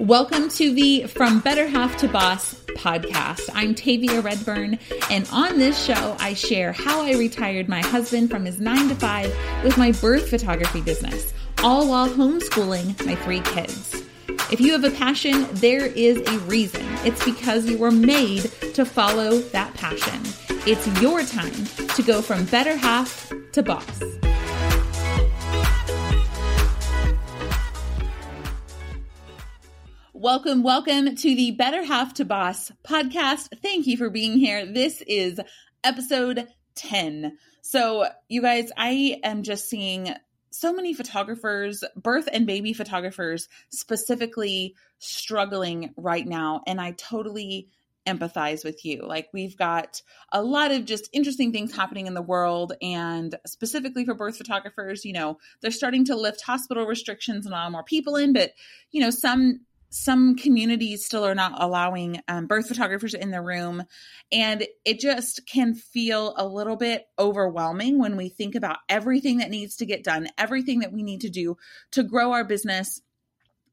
Welcome 0.00 0.48
to 0.52 0.72
the 0.72 1.08
From 1.08 1.40
Better 1.40 1.68
Half 1.68 1.98
to 1.98 2.08
Boss 2.08 2.54
podcast. 2.68 3.50
I'm 3.52 3.74
Tavia 3.74 4.22
Redburn, 4.22 4.78
and 5.10 5.28
on 5.30 5.58
this 5.58 5.84
show, 5.84 6.16
I 6.18 6.32
share 6.32 6.72
how 6.72 7.02
I 7.02 7.12
retired 7.16 7.68
my 7.68 7.82
husband 7.82 8.30
from 8.30 8.46
his 8.46 8.58
nine 8.58 8.88
to 8.88 8.94
five 8.94 9.30
with 9.62 9.76
my 9.76 9.92
birth 9.92 10.30
photography 10.30 10.80
business, 10.80 11.34
all 11.62 11.86
while 11.86 12.08
homeschooling 12.08 13.04
my 13.04 13.14
three 13.14 13.40
kids. 13.40 14.02
If 14.50 14.58
you 14.58 14.72
have 14.72 14.84
a 14.84 14.90
passion, 14.90 15.46
there 15.52 15.84
is 15.84 16.16
a 16.16 16.38
reason. 16.46 16.82
It's 17.04 17.22
because 17.22 17.66
you 17.66 17.76
were 17.76 17.90
made 17.90 18.44
to 18.72 18.86
follow 18.86 19.36
that 19.38 19.74
passion. 19.74 20.22
It's 20.66 20.86
your 21.02 21.24
time 21.24 21.66
to 21.88 22.02
go 22.02 22.22
from 22.22 22.46
better 22.46 22.74
half 22.74 23.30
to 23.52 23.62
boss. 23.62 24.02
Welcome, 30.22 30.62
welcome 30.62 31.16
to 31.16 31.34
the 31.34 31.52
Better 31.52 31.82
Half 31.82 32.12
to 32.14 32.26
Boss 32.26 32.70
podcast. 32.86 33.48
Thank 33.62 33.86
you 33.86 33.96
for 33.96 34.10
being 34.10 34.36
here. 34.36 34.66
This 34.66 35.02
is 35.06 35.40
episode 35.82 36.46
10. 36.74 37.38
So, 37.62 38.06
you 38.28 38.42
guys, 38.42 38.70
I 38.76 39.18
am 39.24 39.42
just 39.42 39.70
seeing 39.70 40.12
so 40.50 40.74
many 40.74 40.92
photographers, 40.92 41.82
birth 41.96 42.28
and 42.30 42.46
baby 42.46 42.74
photographers 42.74 43.48
specifically 43.70 44.74
struggling 44.98 45.94
right 45.96 46.26
now. 46.26 46.64
And 46.66 46.82
I 46.82 46.90
totally 46.90 47.70
empathize 48.06 48.62
with 48.62 48.84
you. 48.84 49.06
Like, 49.06 49.30
we've 49.32 49.56
got 49.56 50.02
a 50.30 50.42
lot 50.42 50.70
of 50.70 50.84
just 50.84 51.08
interesting 51.14 51.50
things 51.50 51.74
happening 51.74 52.06
in 52.06 52.12
the 52.12 52.20
world. 52.20 52.74
And 52.82 53.34
specifically 53.46 54.04
for 54.04 54.12
birth 54.12 54.36
photographers, 54.36 55.06
you 55.06 55.14
know, 55.14 55.38
they're 55.62 55.70
starting 55.70 56.04
to 56.06 56.14
lift 56.14 56.42
hospital 56.42 56.84
restrictions 56.84 57.46
and 57.46 57.54
allow 57.54 57.70
more 57.70 57.84
people 57.84 58.16
in. 58.16 58.34
But, 58.34 58.52
you 58.90 59.00
know, 59.00 59.08
some 59.08 59.60
some 59.90 60.36
communities 60.36 61.04
still 61.04 61.26
are 61.26 61.34
not 61.34 61.60
allowing 61.60 62.20
um, 62.28 62.46
birth 62.46 62.68
photographers 62.68 63.12
in 63.12 63.32
the 63.32 63.42
room. 63.42 63.82
And 64.30 64.64
it 64.84 65.00
just 65.00 65.46
can 65.46 65.74
feel 65.74 66.34
a 66.36 66.46
little 66.46 66.76
bit 66.76 67.06
overwhelming 67.18 67.98
when 67.98 68.16
we 68.16 68.28
think 68.28 68.54
about 68.54 68.78
everything 68.88 69.38
that 69.38 69.50
needs 69.50 69.76
to 69.76 69.86
get 69.86 70.04
done, 70.04 70.28
everything 70.38 70.80
that 70.80 70.92
we 70.92 71.02
need 71.02 71.22
to 71.22 71.28
do 71.28 71.56
to 71.92 72.04
grow 72.04 72.32
our 72.32 72.44
business. 72.44 73.00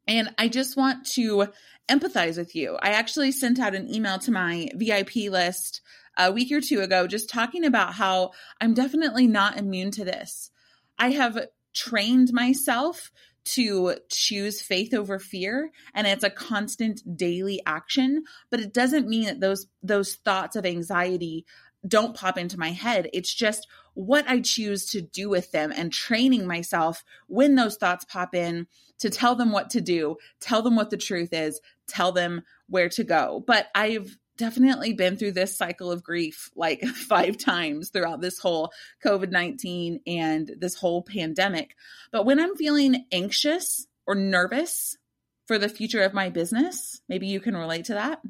And 0.08 0.33
I 0.39 0.47
just 0.47 0.75
want 0.75 1.06
to 1.11 1.47
empathize 1.88 2.38
with 2.38 2.56
you. 2.56 2.78
I 2.81 2.89
actually 2.91 3.31
sent 3.31 3.59
out 3.59 3.75
an 3.75 3.94
email 3.94 4.17
to 4.19 4.31
my 4.31 4.69
VIP 4.73 5.16
list 5.30 5.81
a 6.17 6.31
week 6.31 6.52
or 6.52 6.61
two 6.61 6.81
ago, 6.81 7.06
just 7.06 7.30
talking 7.30 7.63
about 7.63 7.94
how 7.94 8.31
I'm 8.59 8.73
definitely 8.73 9.28
not 9.28 9.58
immune 9.58 9.91
to 9.91 10.06
this. 10.06 10.50
I 10.97 11.11
have 11.11 11.47
trained 11.75 12.34
myself 12.34 13.11
to 13.48 13.95
choose 14.09 14.62
faith 14.62 14.94
over 14.94 15.20
fear 15.20 15.72
and 15.94 16.06
it's 16.06 16.23
a 16.23 16.30
constant 16.30 17.02
daily 17.17 17.62
action 17.66 18.23
but 18.50 18.59
it 18.59 18.73
doesn't 18.73 19.08
mean 19.08 19.26
that 19.26 19.40
those 19.40 19.67
those 19.81 20.16
thoughts 20.16 20.56
of 20.56 20.66
anxiety 20.66 21.45
don't 21.88 22.16
pop 22.16 22.38
into 22.38 22.59
my 22.59 22.72
head. 22.72 23.09
It's 23.14 23.34
just 23.34 23.68
what 23.94 24.30
i 24.30 24.40
choose 24.40 24.86
to 24.86 25.02
do 25.02 25.28
with 25.28 25.52
them 25.52 25.73
and 25.75 25.92
training 25.92 26.45
myself 26.45 27.03
when 27.25 27.56
those 27.56 27.78
thoughts 27.78 28.06
pop 28.06 28.36
in 28.36 28.68
to 29.00 29.09
tell 29.09 29.34
them 29.34 29.52
what 29.52 29.72
to 29.72 29.81
do 29.81 30.16
tell 30.40 30.62
them 30.62 30.75
what 30.75 30.92
the 30.92 30.98
truth 30.98 31.34
is 31.34 31.59
tell 31.88 32.12
them 32.12 32.44
where 32.70 32.90
to 32.90 33.03
go. 33.03 33.44
But 33.48 33.68
i've 33.73 34.16
definitely 34.38 34.93
been 34.93 35.17
through 35.17 35.33
this 35.33 35.57
cycle 35.57 35.91
of 35.91 36.03
grief 36.03 36.49
like 36.55 36.81
five 36.85 37.38
times 37.38 37.89
throughout 37.89 38.21
this 38.21 38.39
whole 38.39 38.71
COVID 39.03 39.31
19 39.31 40.02
and 40.07 40.52
this 40.57 40.75
whole 40.75 41.02
pandemic. 41.02 41.75
But 42.11 42.25
when 42.25 42.39
I'm 42.39 42.55
feeling 42.55 43.05
anxious 43.11 43.88
or 44.05 44.16
nervous 44.16 44.97
for 45.45 45.57
the 45.57 45.69
future 45.69 46.02
of 46.02 46.13
my 46.13 46.29
business, 46.29 47.02
maybe 47.09 47.27
you 47.27 47.39
can 47.39 47.55
relate 47.55 47.85
to 47.85 47.94
that. 47.94 48.21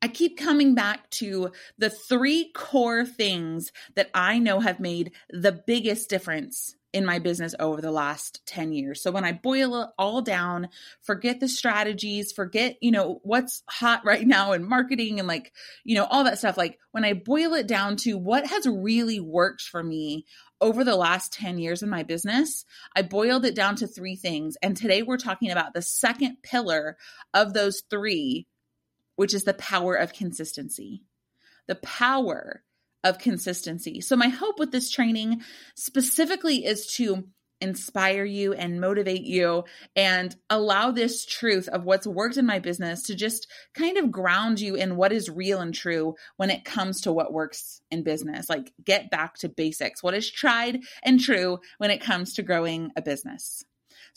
I 0.00 0.08
keep 0.08 0.38
coming 0.38 0.74
back 0.76 1.10
to 1.10 1.50
the 1.76 1.90
three 1.90 2.52
core 2.54 3.04
things 3.04 3.72
that 3.96 4.10
I 4.14 4.38
know 4.38 4.60
have 4.60 4.78
made 4.78 5.12
the 5.30 5.50
biggest 5.50 6.08
difference 6.08 6.76
in 6.92 7.04
my 7.04 7.18
business 7.18 7.54
over 7.60 7.82
the 7.82 7.90
last 7.90 8.40
10 8.46 8.72
years. 8.72 9.02
So 9.02 9.10
when 9.10 9.24
I 9.24 9.32
boil 9.32 9.82
it 9.82 9.90
all 9.98 10.22
down, 10.22 10.68
forget 11.02 11.38
the 11.38 11.48
strategies, 11.48 12.32
forget, 12.32 12.76
you 12.80 12.90
know, 12.90 13.20
what's 13.24 13.62
hot 13.68 14.04
right 14.04 14.26
now 14.26 14.52
in 14.52 14.66
marketing 14.66 15.18
and 15.18 15.28
like, 15.28 15.52
you 15.84 15.96
know, 15.96 16.04
all 16.04 16.24
that 16.24 16.38
stuff. 16.38 16.56
Like 16.56 16.78
when 16.92 17.04
I 17.04 17.12
boil 17.12 17.52
it 17.54 17.66
down 17.66 17.96
to 17.98 18.16
what 18.16 18.46
has 18.46 18.66
really 18.66 19.20
worked 19.20 19.62
for 19.62 19.82
me 19.82 20.24
over 20.60 20.82
the 20.82 20.96
last 20.96 21.32
10 21.34 21.58
years 21.58 21.82
in 21.82 21.90
my 21.90 22.02
business, 22.04 22.64
I 22.96 23.02
boiled 23.02 23.44
it 23.44 23.54
down 23.54 23.76
to 23.76 23.86
three 23.86 24.16
things. 24.16 24.56
And 24.62 24.76
today 24.76 25.02
we're 25.02 25.18
talking 25.18 25.50
about 25.50 25.74
the 25.74 25.82
second 25.82 26.38
pillar 26.42 26.96
of 27.34 27.52
those 27.52 27.82
three, 27.90 28.46
which 29.16 29.34
is 29.34 29.44
the 29.44 29.54
power 29.54 29.94
of 29.94 30.14
consistency. 30.14 31.02
The 31.66 31.76
power 31.76 32.62
of 33.08 33.18
consistency. 33.18 34.00
So, 34.00 34.16
my 34.16 34.28
hope 34.28 34.58
with 34.58 34.70
this 34.70 34.90
training 34.90 35.42
specifically 35.74 36.64
is 36.64 36.86
to 36.94 37.24
inspire 37.60 38.24
you 38.24 38.52
and 38.52 38.80
motivate 38.80 39.22
you 39.22 39.64
and 39.96 40.36
allow 40.48 40.90
this 40.90 41.24
truth 41.24 41.68
of 41.68 41.84
what's 41.84 42.06
worked 42.06 42.36
in 42.36 42.46
my 42.46 42.58
business 42.58 43.02
to 43.04 43.14
just 43.14 43.48
kind 43.74 43.98
of 43.98 44.12
ground 44.12 44.60
you 44.60 44.74
in 44.74 44.96
what 44.96 45.12
is 45.12 45.28
real 45.28 45.60
and 45.60 45.74
true 45.74 46.14
when 46.36 46.50
it 46.50 46.64
comes 46.64 47.00
to 47.00 47.12
what 47.12 47.32
works 47.32 47.80
in 47.90 48.02
business. 48.02 48.48
Like, 48.48 48.72
get 48.84 49.10
back 49.10 49.34
to 49.38 49.48
basics. 49.48 50.02
What 50.02 50.14
is 50.14 50.30
tried 50.30 50.80
and 51.02 51.18
true 51.18 51.58
when 51.78 51.90
it 51.90 52.00
comes 52.00 52.34
to 52.34 52.42
growing 52.42 52.90
a 52.96 53.02
business? 53.02 53.64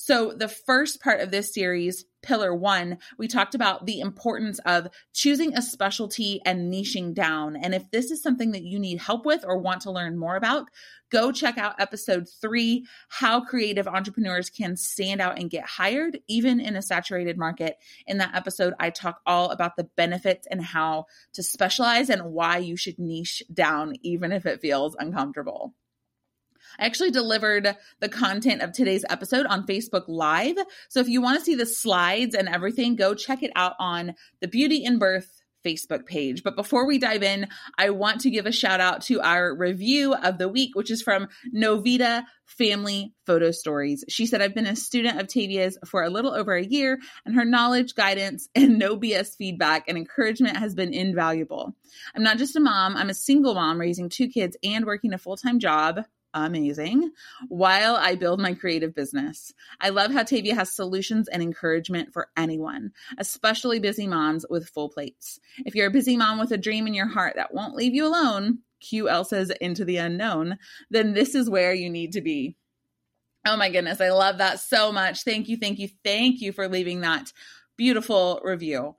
So, 0.04 0.32
the 0.32 0.48
first 0.48 1.00
part 1.00 1.22
of 1.22 1.30
this 1.30 1.54
series, 1.54 2.06
pillar 2.24 2.56
one, 2.56 2.98
we 3.20 3.28
talked 3.28 3.54
about 3.54 3.86
the 3.86 4.00
importance 4.00 4.58
of 4.66 4.88
choosing 5.14 5.56
a 5.56 5.62
specialty 5.62 6.42
and 6.44 6.74
niching 6.74 7.14
down. 7.14 7.56
And 7.56 7.76
if 7.76 7.84
this 7.92 8.10
is 8.10 8.24
something 8.24 8.54
that 8.54 8.64
you 8.64 8.80
need 8.80 9.00
help 9.00 9.28
with 9.28 9.46
or 9.46 9.60
want 9.60 9.82
to 9.82 9.92
learn 9.92 10.18
more 10.18 10.38
about, 10.38 10.70
go 11.12 11.32
check 11.32 11.60
out 11.60 11.80
episode 11.80 12.28
three 12.42 12.88
How 13.10 13.42
Creative 13.42 13.88
Entrepreneurs 13.88 14.50
Can 14.50 14.76
Stand 14.76 15.22
Out 15.22 15.38
and 15.38 15.52
Get 15.52 15.66
Hired, 15.66 16.18
even 16.28 16.60
in 16.60 16.76
a 16.76 16.82
saturated 16.82 17.38
market. 17.38 17.76
In 18.08 18.18
that 18.18 18.34
episode, 18.34 18.74
I 18.80 18.90
talk 18.90 19.22
all 19.28 19.52
about 19.52 19.76
the 19.76 19.88
benefits 19.98 20.48
and 20.50 20.64
how 20.64 21.06
to 21.34 21.44
specialize 21.44 22.10
and 22.10 22.34
why 22.34 22.58
you 22.58 22.76
should 22.76 22.98
niche 22.98 23.44
down, 23.54 23.94
even 24.02 24.32
if 24.32 24.48
it 24.48 24.62
feels 24.62 24.96
uncomfortable. 24.98 25.76
I 26.80 26.86
actually 26.86 27.12
delivered 27.12 27.76
the 28.00 28.10
content 28.10 28.62
of 28.62 28.72
today's 28.72 29.06
episode 29.10 29.46
on 29.46 29.66
Facebook 29.66 30.06
Live. 30.08 30.58
So 30.90 31.00
if 31.00 31.08
you 31.08 31.22
want 31.22 31.40
to 31.40 31.46
see 31.46 31.56
the 31.56 31.66
slides 31.66 32.36
and 32.36 32.48
everything, 32.48 32.96
go 32.96 33.14
check 33.14 33.44
it 33.44 33.52
out 33.56 33.74
on 33.80 34.16
the 34.40 34.48
Beauty 34.48 34.84
in 34.84 35.00
Birth 35.00 35.42
Facebook 35.64 36.06
page. 36.06 36.44
But 36.44 36.56
before 36.56 36.86
we 36.86 36.98
dive 36.98 37.24
in, 37.24 37.48
I 37.78 37.92
want 37.92 38.22
to 38.22 38.30
give 38.30 38.46
a 38.46 38.52
shout 38.52 38.80
out 38.80 39.02
to 39.04 39.22
our 39.22 39.56
review 39.56 40.14
of 40.14 40.38
the 40.38 40.50
week, 40.50 40.76
which 40.76 40.92
is 40.92 41.02
from 41.02 41.28
Novita 41.54 42.24
Family 42.46 43.14
Photo 43.26 43.52
Stories. 43.52 44.04
She 44.10 44.26
said, 44.26 44.42
I've 44.42 44.56
been 44.56 44.66
a 44.66 44.76
student 44.76 45.20
of 45.20 45.28
Tavia's 45.28 45.78
for 45.86 46.04
a 46.04 46.10
little 46.10 46.34
over 46.34 46.54
a 46.54 46.64
year, 46.64 47.00
and 47.26 47.36
her 47.36 47.46
knowledge, 47.46 47.96
guidance, 47.96 48.50
and 48.56 48.80
no 48.80 48.98
BS 48.98 49.36
feedback 49.38 49.86
and 49.88 49.98
encouragement 49.98 50.58
has 50.58 50.76
been 50.76 50.94
invaluable. 50.94 51.76
I'm 52.16 52.24
not 52.24 52.38
just 52.38 52.56
a 52.56 52.60
mom, 52.60 52.98
I'm 52.98 53.10
a 53.10 53.16
single 53.16 53.54
mom 53.54 53.80
raising 53.80 54.10
two 54.10 54.28
kids 54.28 54.58
and 54.64 54.86
working 54.86 55.14
a 55.14 55.18
full 55.18 55.38
time 55.38 55.60
job 55.60 56.02
amazing 56.34 57.12
while 57.48 57.96
I 57.96 58.16
build 58.16 58.40
my 58.40 58.54
creative 58.54 58.96
business. 58.96 59.54
I 59.80 59.90
love 59.90 60.12
how 60.12 60.24
Tavia 60.24 60.56
has 60.56 60.72
solutions 60.72 61.28
and 61.28 61.42
encouragement 61.42 62.14
for 62.14 62.30
anyone, 62.38 62.92
especially 63.18 63.80
busy 63.80 64.08
moms 64.08 64.46
with 64.50 64.70
full 64.70 64.90
plates. 64.90 65.40
If 65.66 65.76
you're 65.76 65.88
a 65.88 65.92
busy 65.92 66.18
mom 66.18 66.40
with 66.40 66.52
a 66.52 66.58
dream 66.58 66.88
in 66.88 66.94
your 66.94 67.08
heart 67.08 67.36
that 67.36 67.54
won't 67.54 67.76
leave 67.76 67.94
you 67.94 68.06
alone, 68.06 68.60
cue 68.80 69.10
Elsa's 69.10 69.52
Into 69.62 69.86
the 69.86 69.98
Unknown, 69.98 70.58
then 70.90 71.14
this 71.14 71.36
is 71.36 71.50
where 71.50 71.74
you 71.74 71.90
need 71.90 72.14
to 72.14 72.22
be. 72.22 72.56
Oh 73.46 73.58
my 73.58 73.70
goodness, 73.70 74.02
I 74.02 74.10
love 74.10 74.38
that 74.38 74.60
so 74.60 74.92
much. 74.92 75.24
Thank 75.24 75.50
you, 75.50 75.58
thank 75.58 75.80
you, 75.80 75.90
thank 76.04 76.42
you 76.42 76.52
for 76.52 76.68
leaving 76.68 77.02
that 77.02 77.32
beautiful 77.76 78.40
review. 78.44 78.96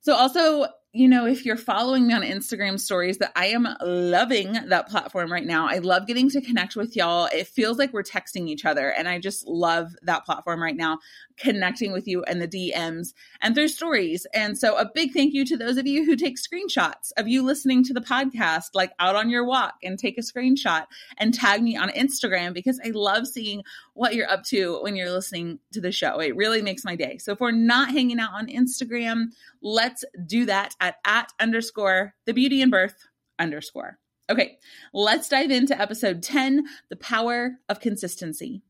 So, 0.00 0.14
also, 0.14 0.66
you 0.98 1.08
know, 1.08 1.26
if 1.26 1.46
you're 1.46 1.56
following 1.56 2.08
me 2.08 2.14
on 2.14 2.22
Instagram 2.22 2.78
stories, 2.80 3.18
that 3.18 3.30
I 3.36 3.46
am 3.46 3.68
loving 3.80 4.54
that 4.66 4.88
platform 4.88 5.30
right 5.30 5.46
now. 5.46 5.68
I 5.68 5.78
love 5.78 6.08
getting 6.08 6.28
to 6.30 6.40
connect 6.40 6.74
with 6.74 6.96
y'all. 6.96 7.28
It 7.32 7.46
feels 7.46 7.78
like 7.78 7.92
we're 7.92 8.02
texting 8.02 8.48
each 8.48 8.64
other, 8.64 8.90
and 8.90 9.08
I 9.08 9.20
just 9.20 9.46
love 9.46 9.94
that 10.02 10.24
platform 10.24 10.60
right 10.60 10.76
now, 10.76 10.98
connecting 11.38 11.92
with 11.92 12.06
you 12.06 12.22
and 12.24 12.40
the 12.40 12.48
DMs 12.48 13.14
and 13.40 13.54
through 13.54 13.68
stories. 13.68 14.26
And 14.34 14.58
so, 14.58 14.76
a 14.76 14.90
big 14.92 15.12
thank 15.12 15.34
you 15.34 15.44
to 15.46 15.56
those 15.56 15.76
of 15.76 15.86
you 15.86 16.04
who 16.04 16.16
take 16.16 16.36
screenshots 16.36 17.12
of 17.16 17.28
you 17.28 17.42
listening 17.42 17.84
to 17.84 17.94
the 17.94 18.00
podcast, 18.00 18.70
like 18.74 18.92
out 18.98 19.16
on 19.16 19.30
your 19.30 19.44
walk, 19.44 19.74
and 19.82 19.98
take 19.98 20.18
a 20.18 20.22
screenshot 20.22 20.86
and 21.16 21.32
tag 21.32 21.62
me 21.62 21.76
on 21.76 21.90
Instagram 21.90 22.52
because 22.52 22.80
I 22.84 22.90
love 22.90 23.26
seeing 23.26 23.62
what 23.94 24.14
you're 24.14 24.30
up 24.30 24.44
to 24.44 24.80
when 24.82 24.96
you're 24.96 25.10
listening 25.10 25.58
to 25.72 25.80
the 25.80 25.92
show. 25.92 26.20
It 26.20 26.36
really 26.36 26.62
makes 26.62 26.84
my 26.84 26.96
day. 26.96 27.18
So, 27.18 27.32
if 27.32 27.40
we're 27.40 27.50
not 27.50 27.90
hanging 27.90 28.20
out 28.20 28.32
on 28.32 28.48
Instagram, 28.48 29.26
let's 29.62 30.04
do 30.26 30.46
that 30.46 30.74
at 30.80 30.96
at 31.04 31.32
underscore 31.40 32.14
the 32.26 32.34
beauty 32.34 32.62
and 32.62 32.70
birth 32.70 33.06
underscore. 33.38 33.98
Okay, 34.30 34.58
let's 34.92 35.28
dive 35.28 35.50
into 35.50 35.80
episode 35.80 36.22
10 36.22 36.66
the 36.90 36.96
power 36.96 37.52
of 37.68 37.80
consistency. 37.80 38.62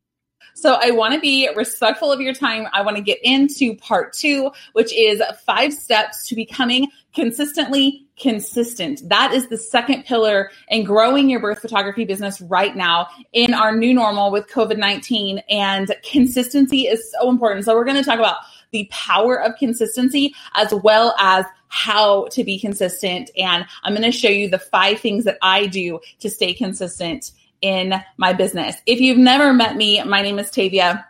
So 0.55 0.77
I 0.81 0.91
want 0.91 1.15
to 1.15 1.21
be 1.21 1.49
respectful 1.55 2.11
of 2.11 2.21
your 2.21 2.35
time. 2.35 2.67
I 2.73 2.83
want 2.83 2.97
to 2.97 3.03
get 3.03 3.19
into 3.23 3.77
part 3.77 4.13
two, 4.13 4.51
which 4.73 4.93
is 4.93 5.23
five 5.47 5.73
steps 5.73 6.27
to 6.29 6.35
becoming 6.35 6.89
consistently 7.15 8.07
consistent. 8.19 9.09
That 9.09 9.33
is 9.33 9.49
the 9.49 9.57
second 9.57 10.05
pillar 10.05 10.51
in 10.69 10.85
growing 10.85 11.31
your 11.31 11.41
birth 11.41 11.61
photography 11.61 12.05
business 12.05 12.41
right 12.41 12.75
now 12.75 13.07
in 13.33 13.55
our 13.55 13.77
new 13.77 13.95
normal 13.95 14.31
with 14.31 14.49
COVID 14.49 14.79
19. 14.79 15.39
And 15.49 15.95
consistency 16.03 16.89
is 16.89 17.13
so 17.13 17.31
important. 17.31 17.65
So 17.65 17.75
we're 17.75 17.85
going 17.85 17.97
to 17.97 18.03
talk 18.03 18.19
about 18.19 18.39
the 18.73 18.89
power 18.91 19.41
of 19.41 19.57
consistency 19.57 20.35
as 20.55 20.75
well 20.75 21.15
as 21.19 21.45
how 21.69 22.27
to 22.29 22.45
be 22.45 22.59
consistent. 22.59 23.31
And 23.37 23.65
I'm 23.83 23.95
going 23.95 24.03
to 24.03 24.13
show 24.13 24.29
you 24.29 24.49
the 24.49 24.59
five 24.59 25.01
things 25.01 25.25
that 25.25 25.39
I 25.43 25.67
do 25.67 26.01
to 26.21 26.31
stay 26.31 26.53
consistent 26.53 27.33
in 27.61 27.95
my 28.17 28.33
business. 28.33 28.77
If 28.87 29.01
you've 29.01 29.19
never 29.19 29.53
met 29.53 29.77
me, 29.77 30.03
my 30.05 30.23
name 30.23 30.39
is 30.39 30.51
Tavia. 30.51 31.05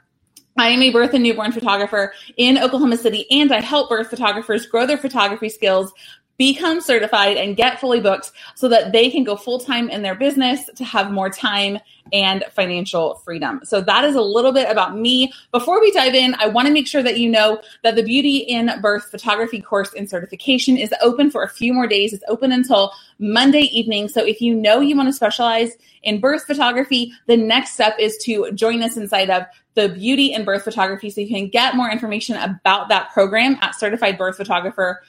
I 0.56 0.68
am 0.68 0.82
a 0.82 0.90
birth 0.90 1.14
and 1.14 1.22
newborn 1.22 1.52
photographer 1.52 2.12
in 2.36 2.58
Oklahoma 2.58 2.96
City, 2.96 3.26
and 3.30 3.52
I 3.52 3.60
help 3.60 3.88
birth 3.88 4.10
photographers 4.10 4.66
grow 4.66 4.86
their 4.86 4.98
photography 4.98 5.48
skills 5.48 5.92
become 6.38 6.80
certified 6.80 7.36
and 7.36 7.56
get 7.56 7.80
fully 7.80 8.00
booked 8.00 8.32
so 8.54 8.68
that 8.68 8.92
they 8.92 9.10
can 9.10 9.24
go 9.24 9.36
full 9.36 9.58
time 9.58 9.90
in 9.90 10.02
their 10.02 10.14
business 10.14 10.70
to 10.76 10.84
have 10.84 11.10
more 11.10 11.28
time 11.28 11.78
and 12.12 12.44
financial 12.52 13.16
freedom. 13.16 13.60
So 13.64 13.80
that 13.82 14.04
is 14.04 14.14
a 14.14 14.22
little 14.22 14.52
bit 14.52 14.70
about 14.70 14.96
me. 14.96 15.32
Before 15.52 15.80
we 15.80 15.90
dive 15.90 16.14
in, 16.14 16.34
I 16.38 16.46
want 16.46 16.66
to 16.68 16.72
make 16.72 16.86
sure 16.86 17.02
that 17.02 17.18
you 17.18 17.28
know 17.28 17.60
that 17.82 17.96
the 17.96 18.02
Beauty 18.02 18.38
in 18.38 18.70
Birth 18.80 19.10
photography 19.10 19.60
course 19.60 19.92
and 19.94 20.08
certification 20.08 20.76
is 20.76 20.94
open 21.02 21.30
for 21.30 21.42
a 21.42 21.48
few 21.48 21.74
more 21.74 21.86
days. 21.86 22.12
It's 22.12 22.24
open 22.28 22.52
until 22.52 22.92
Monday 23.18 23.68
evening. 23.72 24.08
So 24.08 24.24
if 24.24 24.40
you 24.40 24.54
know 24.54 24.80
you 24.80 24.96
want 24.96 25.08
to 25.08 25.12
specialize 25.12 25.76
in 26.02 26.20
birth 26.20 26.46
photography, 26.46 27.12
the 27.26 27.36
next 27.36 27.72
step 27.72 27.96
is 27.98 28.16
to 28.18 28.52
join 28.52 28.82
us 28.82 28.96
inside 28.96 29.28
of 29.28 29.44
the 29.74 29.88
Beauty 29.88 30.32
in 30.32 30.44
Birth 30.44 30.64
photography 30.64 31.10
so 31.10 31.20
you 31.20 31.28
can 31.28 31.48
get 31.48 31.76
more 31.76 31.90
information 31.90 32.36
about 32.36 32.88
that 32.88 33.10
program 33.12 33.56
at 33.60 33.74
certified 33.74 34.18
birth 34.18 34.36
photographer 34.36 35.02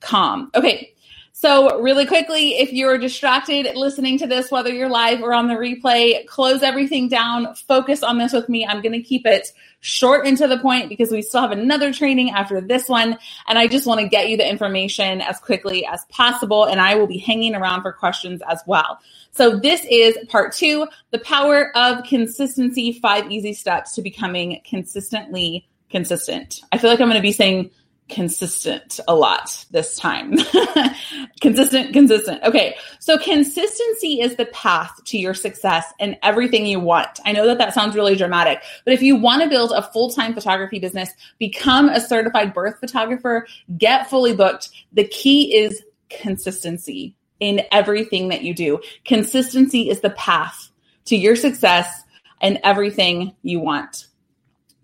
com. 0.00 0.50
Okay. 0.54 0.92
So, 1.38 1.80
really 1.82 2.06
quickly, 2.06 2.56
if 2.56 2.72
you're 2.72 2.96
distracted 2.96 3.66
listening 3.76 4.16
to 4.20 4.26
this, 4.26 4.50
whether 4.50 4.72
you're 4.72 4.88
live 4.88 5.20
or 5.20 5.34
on 5.34 5.48
the 5.48 5.54
replay, 5.54 6.24
close 6.26 6.62
everything 6.62 7.08
down, 7.08 7.54
focus 7.54 8.02
on 8.02 8.16
this 8.16 8.32
with 8.32 8.48
me. 8.48 8.66
I'm 8.66 8.80
going 8.80 8.94
to 8.94 9.02
keep 9.02 9.26
it 9.26 9.52
short 9.80 10.26
and 10.26 10.38
to 10.38 10.48
the 10.48 10.58
point 10.58 10.88
because 10.88 11.10
we 11.10 11.20
still 11.20 11.42
have 11.42 11.50
another 11.50 11.92
training 11.92 12.30
after 12.30 12.62
this 12.62 12.88
one. 12.88 13.18
And 13.48 13.58
I 13.58 13.66
just 13.66 13.86
want 13.86 14.00
to 14.00 14.08
get 14.08 14.30
you 14.30 14.38
the 14.38 14.48
information 14.48 15.20
as 15.20 15.38
quickly 15.38 15.84
as 15.84 16.06
possible. 16.06 16.64
And 16.64 16.80
I 16.80 16.94
will 16.94 17.06
be 17.06 17.18
hanging 17.18 17.54
around 17.54 17.82
for 17.82 17.92
questions 17.92 18.40
as 18.48 18.62
well. 18.66 18.98
So, 19.32 19.58
this 19.58 19.84
is 19.90 20.16
part 20.30 20.54
two 20.54 20.88
the 21.10 21.18
power 21.18 21.70
of 21.76 22.02
consistency 22.04 22.92
five 22.92 23.30
easy 23.30 23.52
steps 23.52 23.94
to 23.96 24.00
becoming 24.00 24.62
consistently 24.64 25.68
consistent. 25.90 26.62
I 26.72 26.78
feel 26.78 26.88
like 26.88 27.00
I'm 27.00 27.08
going 27.08 27.16
to 27.16 27.22
be 27.22 27.32
saying 27.32 27.70
consistent 28.08 29.00
a 29.08 29.14
lot 29.14 29.64
this 29.70 29.96
time. 29.96 30.34
consistent, 31.40 31.92
consistent. 31.92 32.42
Okay. 32.44 32.76
So 33.00 33.18
consistency 33.18 34.20
is 34.20 34.36
the 34.36 34.46
path 34.46 34.92
to 35.06 35.18
your 35.18 35.34
success 35.34 35.92
and 35.98 36.16
everything 36.22 36.66
you 36.66 36.78
want. 36.80 37.18
I 37.24 37.32
know 37.32 37.46
that 37.46 37.58
that 37.58 37.74
sounds 37.74 37.94
really 37.94 38.16
dramatic, 38.16 38.62
but 38.84 38.94
if 38.94 39.02
you 39.02 39.16
want 39.16 39.42
to 39.42 39.48
build 39.48 39.72
a 39.72 39.82
full-time 39.82 40.34
photography 40.34 40.78
business, 40.78 41.10
become 41.38 41.88
a 41.88 42.00
certified 42.00 42.54
birth 42.54 42.78
photographer, 42.78 43.46
get 43.76 44.08
fully 44.08 44.34
booked. 44.34 44.70
The 44.92 45.08
key 45.08 45.56
is 45.56 45.82
consistency 46.08 47.14
in 47.40 47.62
everything 47.72 48.28
that 48.28 48.42
you 48.42 48.54
do. 48.54 48.80
Consistency 49.04 49.90
is 49.90 50.00
the 50.00 50.10
path 50.10 50.70
to 51.06 51.16
your 51.16 51.36
success 51.36 52.04
and 52.40 52.60
everything 52.62 53.34
you 53.42 53.60
want. 53.60 54.06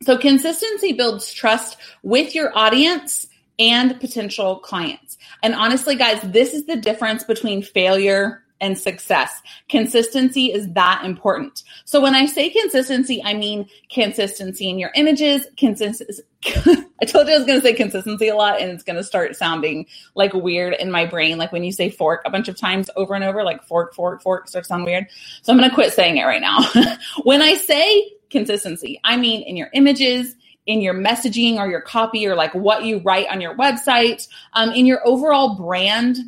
So 0.03 0.19
consistency 0.19 0.93
builds 0.93 1.33
trust 1.33 1.77
with 2.03 2.35
your 2.35 2.57
audience 2.57 3.27
and 3.59 3.99
potential 4.01 4.57
clients. 4.57 5.19
And 5.43 5.55
honestly, 5.55 5.95
guys, 5.95 6.21
this 6.23 6.55
is 6.55 6.67
the 6.67 6.77
difference 6.77 7.25
between 7.25 7.63
failure 7.63 8.43
and 8.63 8.79
success. 8.79 9.43
Consistency 9.69 10.53
is 10.53 10.73
that 10.73 11.05
important. 11.05 11.65
So 11.85 12.01
when 12.01 12.15
I 12.15 12.27
say 12.27 12.49
consistency, 12.49 13.21
I 13.23 13.35
mean 13.35 13.69
consistency 13.91 14.71
in 14.71 14.79
your 14.79 14.93
images, 14.95 15.47
consistency. 15.59 16.23
I 16.47 17.05
told 17.05 17.27
you 17.27 17.35
I 17.35 17.39
was 17.39 17.47
going 17.47 17.61
to 17.61 17.67
say 17.67 17.75
consistency 17.75 18.29
a 18.29 18.37
lot 18.37 18.61
and 18.61 18.71
it's 18.71 18.85
going 18.85 18.97
to 18.97 19.05
start 19.05 19.35
sounding 19.35 19.87
like 20.15 20.33
weird 20.33 20.75
in 20.75 20.93
my 20.93 21.05
brain. 21.05 21.39
Like 21.39 21.51
when 21.51 21.65
you 21.65 21.73
say 21.73 21.91
fork 21.91 22.23
a 22.25 22.31
bunch 22.31 22.49
of 22.49 22.57
times 22.57 22.89
over 22.95 23.15
and 23.15 23.25
over, 23.25 23.43
like 23.43 23.65
fork, 23.65 23.95
fork, 23.95 24.23
fork 24.23 24.49
starts 24.49 24.69
sound 24.69 24.85
weird. 24.85 25.09
So 25.43 25.53
I'm 25.53 25.59
going 25.59 25.69
to 25.69 25.75
quit 25.75 25.93
saying 25.93 26.17
it 26.17 26.25
right 26.25 26.41
now. 26.41 26.61
when 27.25 27.43
I 27.43 27.55
say 27.55 28.13
consistency. 28.33 29.01
I 29.05 29.17
mean, 29.17 29.43
in 29.43 29.57
your 29.57 29.69
images, 29.75 30.35
in 30.67 30.81
your 30.81 30.95
messaging 30.95 31.57
or 31.59 31.69
your 31.69 31.81
copy, 31.81 32.27
or 32.27 32.35
like 32.35 32.55
what 32.55 32.85
you 32.85 32.99
write 32.99 33.29
on 33.29 33.41
your 33.41 33.57
website, 33.57 34.27
um, 34.55 34.71
in 34.71 34.87
your 34.87 35.07
overall 35.07 35.55
brand, 35.55 36.19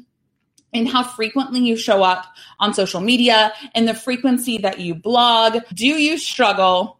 and 0.72 0.88
how 0.88 1.04
frequently 1.04 1.60
you 1.60 1.76
show 1.76 2.02
up 2.02 2.26
on 2.58 2.74
social 2.74 3.00
media, 3.00 3.52
and 3.74 3.88
the 3.88 3.94
frequency 3.94 4.58
that 4.58 4.78
you 4.78 4.94
blog. 4.94 5.58
Do 5.72 5.86
you 5.86 6.18
struggle? 6.18 6.98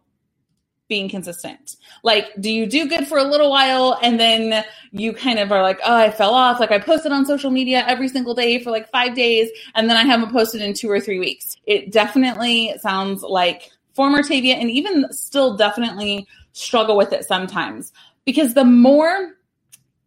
being 0.87 1.09
consistent? 1.09 1.77
Like, 2.03 2.29
do 2.39 2.51
you 2.51 2.67
do 2.67 2.87
good 2.87 3.07
for 3.07 3.17
a 3.17 3.23
little 3.23 3.49
while 3.49 3.97
and 4.01 4.19
then 4.19 4.63
you 4.91 5.13
kind 5.13 5.39
of 5.39 5.51
are 5.51 5.61
like, 5.61 5.79
oh, 5.83 5.95
I 5.95 6.11
fell 6.11 6.33
off. 6.33 6.59
Like, 6.59 6.71
I 6.71 6.79
posted 6.79 7.11
on 7.11 7.25
social 7.25 7.49
media 7.49 7.83
every 7.87 8.07
single 8.07 8.35
day 8.35 8.59
for 8.59 8.71
like 8.71 8.89
five 8.91 9.15
days 9.15 9.49
and 9.73 9.89
then 9.89 9.97
I 9.97 10.03
haven't 10.03 10.31
posted 10.31 10.61
in 10.61 10.73
two 10.73 10.89
or 10.89 10.99
three 10.99 11.19
weeks. 11.19 11.57
It 11.65 11.91
definitely 11.91 12.75
sounds 12.79 13.23
like 13.23 13.71
former 13.95 14.21
Tavia 14.21 14.55
and 14.55 14.69
even 14.69 15.11
still 15.11 15.55
definitely 15.55 16.27
struggle 16.51 16.95
with 16.95 17.11
it 17.13 17.25
sometimes 17.25 17.91
because 18.25 18.53
the 18.53 18.65
more 18.65 19.35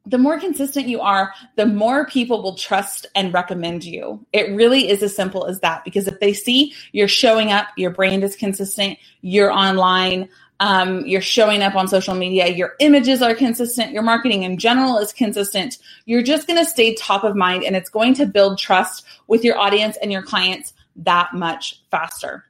the 0.06 0.16
more 0.16 0.40
consistent 0.40 0.88
you 0.88 1.02
are, 1.02 1.34
the 1.56 1.66
more 1.66 2.06
people 2.06 2.42
will 2.42 2.54
trust 2.54 3.04
and 3.14 3.34
recommend 3.34 3.84
you. 3.84 4.24
It 4.32 4.54
really 4.56 4.88
is 4.88 5.02
as 5.02 5.14
simple 5.14 5.44
as 5.44 5.60
that 5.60 5.84
because 5.84 6.08
if 6.08 6.18
they 6.18 6.32
see 6.32 6.72
you're 6.92 7.08
showing 7.08 7.52
up, 7.52 7.68
your 7.76 7.90
brand 7.90 8.24
is 8.24 8.34
consistent, 8.34 8.98
you're 9.20 9.52
online, 9.52 10.30
um, 10.60 11.04
you're 11.06 11.20
showing 11.20 11.62
up 11.62 11.76
on 11.76 11.88
social 11.88 12.14
media, 12.14 12.48
your 12.48 12.74
images 12.80 13.20
are 13.20 13.34
consistent, 13.34 13.92
your 13.92 14.02
marketing 14.02 14.44
in 14.44 14.56
general 14.56 14.96
is 14.96 15.12
consistent, 15.12 15.76
you're 16.06 16.22
just 16.22 16.46
going 16.46 16.58
to 16.58 16.68
stay 16.68 16.94
top 16.94 17.22
of 17.22 17.36
mind 17.36 17.64
and 17.64 17.76
it's 17.76 17.90
going 17.90 18.14
to 18.14 18.24
build 18.24 18.58
trust 18.58 19.04
with 19.26 19.44
your 19.44 19.58
audience 19.58 19.98
and 20.00 20.10
your 20.10 20.22
clients 20.22 20.72
that 20.96 21.34
much 21.34 21.82
faster. 21.90 22.47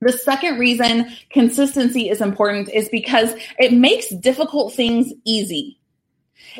The 0.00 0.12
second 0.12 0.58
reason 0.58 1.10
consistency 1.30 2.10
is 2.10 2.20
important 2.20 2.68
is 2.68 2.88
because 2.90 3.34
it 3.58 3.72
makes 3.72 4.08
difficult 4.08 4.74
things 4.74 5.12
easy. 5.24 5.78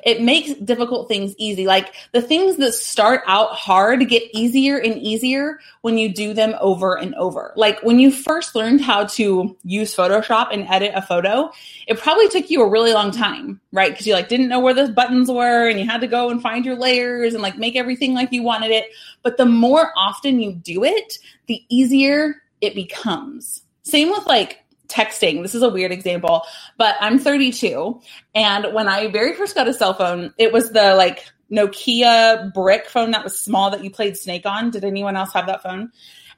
It 0.04 0.22
makes 0.22 0.54
difficult 0.54 1.08
things 1.08 1.34
easy. 1.38 1.66
Like 1.66 1.94
the 2.12 2.22
things 2.22 2.56
that 2.56 2.74
start 2.74 3.22
out 3.26 3.52
hard 3.52 4.08
get 4.08 4.22
easier 4.34 4.78
and 4.78 4.96
easier 4.98 5.58
when 5.82 5.98
you 5.98 6.12
do 6.12 6.34
them 6.34 6.54
over 6.60 6.98
and 6.98 7.14
over. 7.14 7.52
Like 7.56 7.82
when 7.82 7.98
you 7.98 8.10
first 8.10 8.54
learned 8.54 8.80
how 8.80 9.04
to 9.04 9.56
use 9.64 9.94
Photoshop 9.94 10.48
and 10.52 10.66
edit 10.68 10.92
a 10.94 11.02
photo, 11.02 11.50
it 11.86 11.98
probably 11.98 12.28
took 12.28 12.50
you 12.50 12.62
a 12.62 12.68
really 12.68 12.92
long 12.92 13.10
time, 13.10 13.60
right? 13.72 13.90
Because 13.90 14.06
you 14.06 14.14
like 14.14 14.28
didn't 14.28 14.48
know 14.48 14.60
where 14.60 14.74
the 14.74 14.88
buttons 14.88 15.30
were 15.30 15.68
and 15.68 15.78
you 15.78 15.86
had 15.86 16.00
to 16.00 16.06
go 16.06 16.30
and 16.30 16.42
find 16.42 16.64
your 16.64 16.76
layers 16.76 17.34
and 17.34 17.42
like 17.42 17.58
make 17.58 17.76
everything 17.76 18.14
like 18.14 18.32
you 18.32 18.42
wanted 18.42 18.70
it. 18.70 18.86
But 19.22 19.36
the 19.36 19.46
more 19.46 19.92
often 19.96 20.40
you 20.40 20.52
do 20.52 20.84
it, 20.84 21.18
the 21.46 21.64
easier 21.68 22.42
it 22.60 22.74
becomes. 22.74 23.62
Same 23.82 24.10
with 24.10 24.26
like 24.26 24.64
texting. 24.88 25.42
This 25.42 25.54
is 25.54 25.62
a 25.62 25.68
weird 25.68 25.92
example, 25.92 26.42
but 26.76 26.96
I'm 27.00 27.18
32. 27.18 28.00
And 28.34 28.72
when 28.72 28.88
I 28.88 29.08
very 29.08 29.34
first 29.34 29.54
got 29.54 29.68
a 29.68 29.74
cell 29.74 29.94
phone, 29.94 30.32
it 30.38 30.52
was 30.52 30.70
the 30.70 30.94
like 30.94 31.24
Nokia 31.50 32.52
brick 32.52 32.86
phone 32.86 33.12
that 33.12 33.24
was 33.24 33.38
small 33.38 33.70
that 33.70 33.84
you 33.84 33.90
played 33.90 34.16
Snake 34.16 34.46
on. 34.46 34.70
Did 34.70 34.84
anyone 34.84 35.16
else 35.16 35.32
have 35.32 35.46
that 35.46 35.62
phone? 35.62 35.90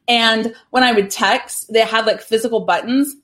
And 0.06 0.54
when 0.70 0.82
I 0.82 0.92
would 0.92 1.10
text, 1.10 1.72
they 1.72 1.80
had 1.80 2.06
like 2.06 2.20
physical 2.20 2.60
buttons. 2.60 3.14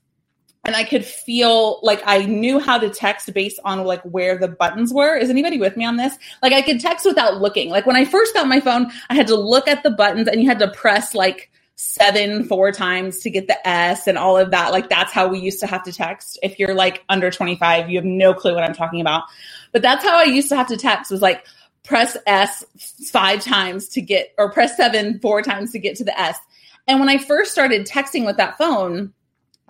And 0.63 0.75
I 0.75 0.83
could 0.83 1.05
feel 1.05 1.79
like 1.83 2.01
I 2.07 2.25
knew 2.25 2.59
how 2.59 2.79
to 2.79 2.89
text 2.89 3.31
based 3.35 3.59
on 3.63 3.83
like 3.83 4.01
where 4.01 4.35
the 4.35 4.47
buttons 4.47 4.91
were. 4.91 5.15
Is 5.15 5.29
anybody 5.29 5.59
with 5.59 5.77
me 5.77 5.85
on 5.85 5.97
this? 5.97 6.17
Like 6.41 6.53
I 6.53 6.63
could 6.63 6.79
text 6.79 7.05
without 7.05 7.39
looking. 7.39 7.69
Like 7.69 7.85
when 7.85 7.95
I 7.95 8.03
first 8.03 8.33
got 8.33 8.47
my 8.47 8.59
phone, 8.59 8.91
I 9.09 9.13
had 9.13 9.27
to 9.27 9.35
look 9.35 9.67
at 9.67 9.83
the 9.83 9.91
buttons 9.91 10.27
and 10.27 10.41
you 10.41 10.47
had 10.47 10.57
to 10.59 10.71
press 10.71 11.13
like 11.13 11.51
seven 11.75 12.45
four 12.45 12.71
times 12.71 13.19
to 13.19 13.29
get 13.29 13.47
the 13.47 13.67
S 13.67 14.07
and 14.07 14.17
all 14.17 14.37
of 14.37 14.51
that. 14.51 14.71
Like 14.71 14.89
that's 14.89 15.11
how 15.11 15.27
we 15.27 15.39
used 15.39 15.59
to 15.59 15.67
have 15.67 15.83
to 15.83 15.91
text. 15.91 16.39
If 16.41 16.57
you're 16.57 16.73
like 16.73 17.03
under 17.09 17.29
25, 17.29 17.89
you 17.89 17.97
have 17.97 18.05
no 18.05 18.33
clue 18.33 18.55
what 18.55 18.63
I'm 18.63 18.73
talking 18.73 19.01
about. 19.01 19.23
But 19.71 19.81
that's 19.81 20.03
how 20.03 20.17
I 20.17 20.23
used 20.23 20.49
to 20.49 20.55
have 20.55 20.67
to 20.67 20.77
text 20.77 21.11
was 21.11 21.21
like 21.21 21.45
press 21.83 22.17
S 22.25 22.63
five 23.11 23.41
times 23.41 23.89
to 23.89 24.01
get 24.01 24.33
or 24.37 24.51
press 24.51 24.77
seven 24.77 25.19
four 25.19 25.41
times 25.41 25.71
to 25.73 25.79
get 25.79 25.97
to 25.97 26.03
the 26.03 26.17
S. 26.19 26.37
And 26.87 26.99
when 26.99 27.09
I 27.09 27.17
first 27.17 27.51
started 27.51 27.85
texting 27.85 28.25
with 28.25 28.37
that 28.37 28.57
phone, 28.57 29.13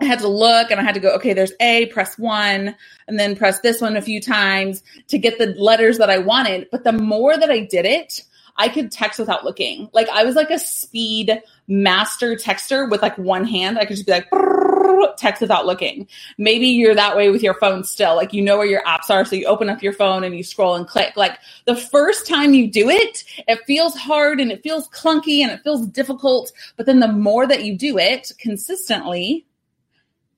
I 0.00 0.04
had 0.04 0.18
to 0.20 0.28
look 0.28 0.70
and 0.70 0.78
I 0.78 0.82
had 0.82 0.94
to 0.94 1.00
go, 1.00 1.14
okay, 1.14 1.32
there's 1.32 1.52
A, 1.60 1.86
press 1.86 2.18
one, 2.18 2.76
and 3.08 3.18
then 3.18 3.34
press 3.34 3.60
this 3.60 3.80
one 3.80 3.96
a 3.96 4.02
few 4.02 4.20
times 4.20 4.82
to 5.08 5.18
get 5.18 5.38
the 5.38 5.54
letters 5.58 5.98
that 5.98 6.10
I 6.10 6.18
wanted. 6.18 6.68
But 6.70 6.84
the 6.84 6.92
more 6.92 7.36
that 7.36 7.50
I 7.50 7.60
did 7.60 7.86
it, 7.86 8.22
I 8.58 8.68
could 8.68 8.90
text 8.90 9.18
without 9.18 9.44
looking. 9.44 9.88
Like 9.92 10.08
I 10.08 10.24
was 10.24 10.34
like 10.34 10.50
a 10.50 10.58
speed 10.58 11.42
master 11.68 12.36
texter 12.36 12.90
with 12.90 13.02
like 13.02 13.16
one 13.18 13.44
hand. 13.44 13.78
I 13.78 13.84
could 13.84 13.96
just 13.96 14.06
be 14.06 14.12
like, 14.12 14.28
text 15.16 15.40
without 15.40 15.66
looking. 15.66 16.06
Maybe 16.38 16.68
you're 16.68 16.94
that 16.94 17.16
way 17.16 17.30
with 17.30 17.42
your 17.42 17.54
phone 17.54 17.84
still. 17.84 18.16
Like 18.16 18.32
you 18.32 18.42
know 18.42 18.56
where 18.56 18.66
your 18.66 18.82
apps 18.84 19.10
are. 19.10 19.24
So 19.24 19.36
you 19.36 19.46
open 19.46 19.68
up 19.68 19.82
your 19.82 19.92
phone 19.92 20.24
and 20.24 20.36
you 20.36 20.42
scroll 20.42 20.74
and 20.74 20.86
click. 20.86 21.16
Like 21.16 21.38
the 21.64 21.76
first 21.76 22.26
time 22.26 22.54
you 22.54 22.70
do 22.70 22.88
it, 22.88 23.24
it 23.48 23.60
feels 23.66 23.94
hard 23.94 24.40
and 24.40 24.50
it 24.50 24.62
feels 24.62 24.88
clunky 24.88 25.40
and 25.40 25.50
it 25.50 25.62
feels 25.62 25.86
difficult. 25.88 26.52
But 26.76 26.86
then 26.86 27.00
the 27.00 27.08
more 27.08 27.46
that 27.46 27.64
you 27.64 27.76
do 27.76 27.98
it 27.98 28.32
consistently, 28.38 29.46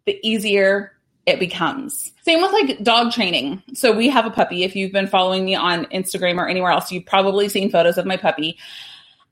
the 0.06 0.18
easier 0.22 0.92
it 1.28 1.38
becomes. 1.38 2.12
Same 2.22 2.42
with 2.42 2.52
like 2.52 2.82
dog 2.82 3.12
training. 3.12 3.62
So 3.74 3.92
we 3.92 4.08
have 4.08 4.26
a 4.26 4.30
puppy. 4.30 4.64
If 4.64 4.74
you've 4.74 4.92
been 4.92 5.06
following 5.06 5.44
me 5.44 5.54
on 5.54 5.84
Instagram 5.86 6.38
or 6.38 6.48
anywhere 6.48 6.70
else, 6.70 6.90
you've 6.90 7.06
probably 7.06 7.48
seen 7.48 7.70
photos 7.70 7.98
of 7.98 8.06
my 8.06 8.16
puppy. 8.16 8.58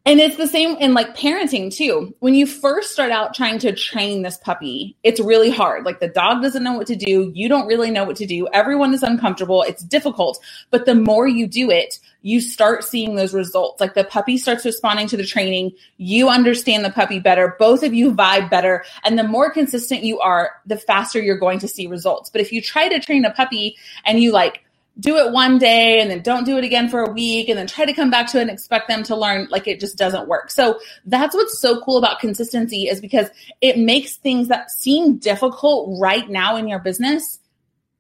And 0.06 0.20
it's 0.20 0.36
the 0.36 0.46
same 0.46 0.76
in 0.76 0.94
like 0.94 1.16
parenting 1.16 1.74
too. 1.74 2.14
When 2.20 2.34
you 2.34 2.46
first 2.46 2.92
start 2.92 3.10
out 3.10 3.34
trying 3.34 3.58
to 3.58 3.72
train 3.72 4.22
this 4.22 4.36
puppy, 4.36 4.96
it's 5.02 5.18
really 5.18 5.50
hard. 5.50 5.84
Like 5.84 5.98
the 5.98 6.06
dog 6.06 6.42
doesn't 6.42 6.62
know 6.62 6.74
what 6.74 6.86
to 6.86 6.94
do. 6.94 7.32
You 7.34 7.48
don't 7.48 7.66
really 7.66 7.90
know 7.90 8.04
what 8.04 8.14
to 8.16 8.26
do. 8.26 8.46
Everyone 8.52 8.94
is 8.94 9.02
uncomfortable. 9.02 9.62
It's 9.62 9.82
difficult. 9.82 10.38
But 10.70 10.86
the 10.86 10.94
more 10.94 11.26
you 11.26 11.48
do 11.48 11.72
it, 11.72 11.98
you 12.26 12.40
start 12.40 12.82
seeing 12.82 13.14
those 13.14 13.32
results. 13.32 13.80
Like 13.80 13.94
the 13.94 14.02
puppy 14.02 14.36
starts 14.36 14.64
responding 14.64 15.06
to 15.06 15.16
the 15.16 15.24
training. 15.24 15.70
You 15.96 16.28
understand 16.28 16.84
the 16.84 16.90
puppy 16.90 17.20
better. 17.20 17.54
Both 17.56 17.84
of 17.84 17.94
you 17.94 18.12
vibe 18.12 18.50
better. 18.50 18.84
And 19.04 19.16
the 19.16 19.22
more 19.22 19.48
consistent 19.48 20.02
you 20.02 20.18
are, 20.18 20.50
the 20.66 20.76
faster 20.76 21.22
you're 21.22 21.38
going 21.38 21.60
to 21.60 21.68
see 21.68 21.86
results. 21.86 22.28
But 22.28 22.40
if 22.40 22.50
you 22.50 22.60
try 22.60 22.88
to 22.88 22.98
train 22.98 23.24
a 23.24 23.32
puppy 23.32 23.76
and 24.04 24.18
you 24.18 24.32
like 24.32 24.64
do 24.98 25.18
it 25.18 25.30
one 25.30 25.58
day 25.58 26.00
and 26.00 26.10
then 26.10 26.20
don't 26.20 26.42
do 26.42 26.58
it 26.58 26.64
again 26.64 26.88
for 26.88 27.04
a 27.04 27.12
week 27.12 27.48
and 27.48 27.56
then 27.56 27.68
try 27.68 27.84
to 27.84 27.92
come 27.92 28.10
back 28.10 28.28
to 28.32 28.38
it 28.38 28.42
and 28.42 28.50
expect 28.50 28.88
them 28.88 29.04
to 29.04 29.14
learn 29.14 29.46
like 29.48 29.68
it 29.68 29.78
just 29.78 29.96
doesn't 29.96 30.26
work. 30.26 30.50
So 30.50 30.80
that's 31.04 31.32
what's 31.32 31.60
so 31.60 31.80
cool 31.82 31.96
about 31.96 32.18
consistency 32.18 32.88
is 32.88 33.00
because 33.00 33.28
it 33.60 33.78
makes 33.78 34.16
things 34.16 34.48
that 34.48 34.72
seem 34.72 35.18
difficult 35.18 36.00
right 36.00 36.28
now 36.28 36.56
in 36.56 36.66
your 36.66 36.80
business 36.80 37.38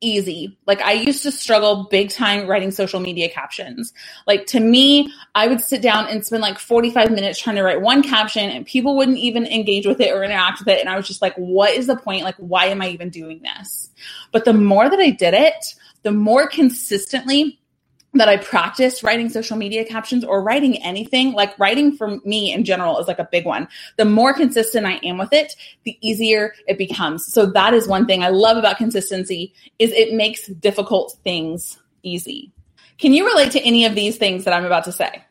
easy. 0.00 0.56
Like 0.66 0.80
I 0.82 0.92
used 0.92 1.22
to 1.22 1.32
struggle 1.32 1.88
big 1.90 2.10
time 2.10 2.46
writing 2.46 2.70
social 2.70 3.00
media 3.00 3.28
captions. 3.28 3.92
Like 4.26 4.46
to 4.46 4.60
me, 4.60 5.10
I 5.34 5.48
would 5.48 5.60
sit 5.60 5.82
down 5.82 6.06
and 6.08 6.24
spend 6.24 6.42
like 6.42 6.58
45 6.58 7.10
minutes 7.10 7.38
trying 7.38 7.56
to 7.56 7.62
write 7.62 7.80
one 7.80 8.02
caption 8.02 8.50
and 8.50 8.66
people 8.66 8.96
wouldn't 8.96 9.18
even 9.18 9.46
engage 9.46 9.86
with 9.86 10.00
it 10.00 10.12
or 10.12 10.22
interact 10.22 10.60
with 10.60 10.68
it 10.68 10.80
and 10.80 10.88
I 10.88 10.96
was 10.96 11.06
just 11.06 11.22
like 11.22 11.34
what 11.36 11.72
is 11.72 11.86
the 11.86 11.96
point? 11.96 12.24
Like 12.24 12.36
why 12.36 12.66
am 12.66 12.82
I 12.82 12.88
even 12.88 13.08
doing 13.10 13.42
this? 13.42 13.90
But 14.32 14.44
the 14.44 14.52
more 14.52 14.88
that 14.88 15.00
I 15.00 15.10
did 15.10 15.34
it, 15.34 15.74
the 16.02 16.12
more 16.12 16.46
consistently 16.46 17.58
that 18.18 18.28
I 18.28 18.36
practiced 18.36 19.02
writing 19.02 19.28
social 19.28 19.56
media 19.56 19.84
captions 19.84 20.24
or 20.24 20.42
writing 20.42 20.82
anything, 20.82 21.32
like 21.32 21.58
writing 21.58 21.96
for 21.96 22.18
me 22.24 22.52
in 22.52 22.64
general 22.64 22.98
is 22.98 23.08
like 23.08 23.18
a 23.18 23.28
big 23.30 23.44
one. 23.44 23.68
The 23.96 24.04
more 24.04 24.32
consistent 24.32 24.86
I 24.86 25.00
am 25.02 25.18
with 25.18 25.32
it, 25.32 25.54
the 25.84 25.98
easier 26.00 26.54
it 26.66 26.78
becomes. 26.78 27.26
So 27.32 27.46
that 27.46 27.74
is 27.74 27.88
one 27.88 28.06
thing 28.06 28.22
I 28.22 28.28
love 28.28 28.56
about 28.56 28.78
consistency 28.78 29.52
is 29.78 29.90
it 29.92 30.14
makes 30.14 30.46
difficult 30.46 31.16
things 31.24 31.78
easy. 32.02 32.52
Can 32.98 33.12
you 33.12 33.26
relate 33.26 33.52
to 33.52 33.60
any 33.60 33.84
of 33.84 33.94
these 33.94 34.16
things 34.16 34.44
that 34.44 34.54
I'm 34.54 34.64
about 34.64 34.84
to 34.84 34.92
say? 34.92 35.22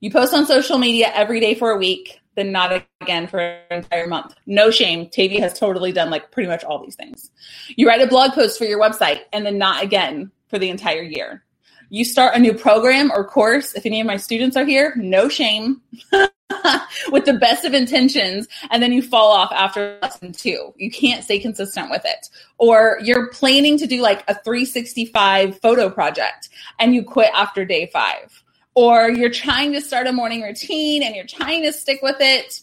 You 0.00 0.10
post 0.10 0.34
on 0.34 0.46
social 0.46 0.78
media 0.78 1.10
every 1.14 1.40
day 1.40 1.54
for 1.54 1.70
a 1.70 1.76
week, 1.76 2.20
then 2.36 2.52
not 2.52 2.84
again 3.00 3.26
for 3.26 3.40
an 3.40 3.58
entire 3.70 4.06
month. 4.06 4.34
No 4.46 4.70
shame. 4.70 5.08
Tavia 5.08 5.40
has 5.40 5.58
totally 5.58 5.90
done 5.90 6.10
like 6.10 6.30
pretty 6.30 6.48
much 6.48 6.64
all 6.64 6.82
these 6.82 6.94
things. 6.94 7.30
You 7.76 7.88
write 7.88 8.02
a 8.02 8.06
blog 8.06 8.32
post 8.32 8.58
for 8.58 8.64
your 8.64 8.80
website 8.80 9.20
and 9.32 9.44
then 9.44 9.58
not 9.58 9.82
again 9.82 10.30
for 10.48 10.58
the 10.58 10.68
entire 10.68 11.02
year. 11.02 11.42
You 11.88 12.04
start 12.04 12.34
a 12.34 12.38
new 12.38 12.54
program 12.54 13.10
or 13.12 13.24
course. 13.24 13.74
If 13.74 13.86
any 13.86 14.00
of 14.00 14.06
my 14.06 14.16
students 14.16 14.56
are 14.56 14.64
here, 14.64 14.94
no 14.96 15.28
shame. 15.28 15.82
with 17.10 17.24
the 17.24 17.34
best 17.34 17.64
of 17.64 17.74
intentions 17.74 18.46
and 18.70 18.82
then 18.82 18.92
you 18.92 19.02
fall 19.02 19.32
off 19.32 19.50
after 19.52 19.98
lesson 20.00 20.32
two. 20.32 20.72
You 20.76 20.90
can't 20.90 21.24
stay 21.24 21.38
consistent 21.38 21.90
with 21.90 22.02
it. 22.04 22.28
Or 22.58 22.98
you're 23.02 23.28
planning 23.30 23.76
to 23.78 23.86
do 23.86 24.00
like 24.00 24.22
a 24.28 24.34
365 24.34 25.60
photo 25.60 25.90
project 25.90 26.48
and 26.78 26.94
you 26.94 27.02
quit 27.02 27.30
after 27.34 27.64
day 27.64 27.90
five 27.92 28.42
or 28.74 29.10
you're 29.10 29.30
trying 29.30 29.72
to 29.72 29.80
start 29.80 30.06
a 30.06 30.12
morning 30.12 30.42
routine 30.42 31.02
and 31.02 31.16
you're 31.16 31.26
trying 31.26 31.62
to 31.62 31.72
stick 31.72 32.00
with 32.02 32.16
it 32.20 32.60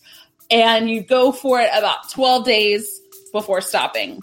and 0.50 0.90
you 0.90 1.02
go 1.02 1.32
for 1.32 1.60
it 1.60 1.70
about 1.74 2.10
12 2.10 2.46
days 2.46 3.02
before 3.32 3.62
stopping. 3.62 4.22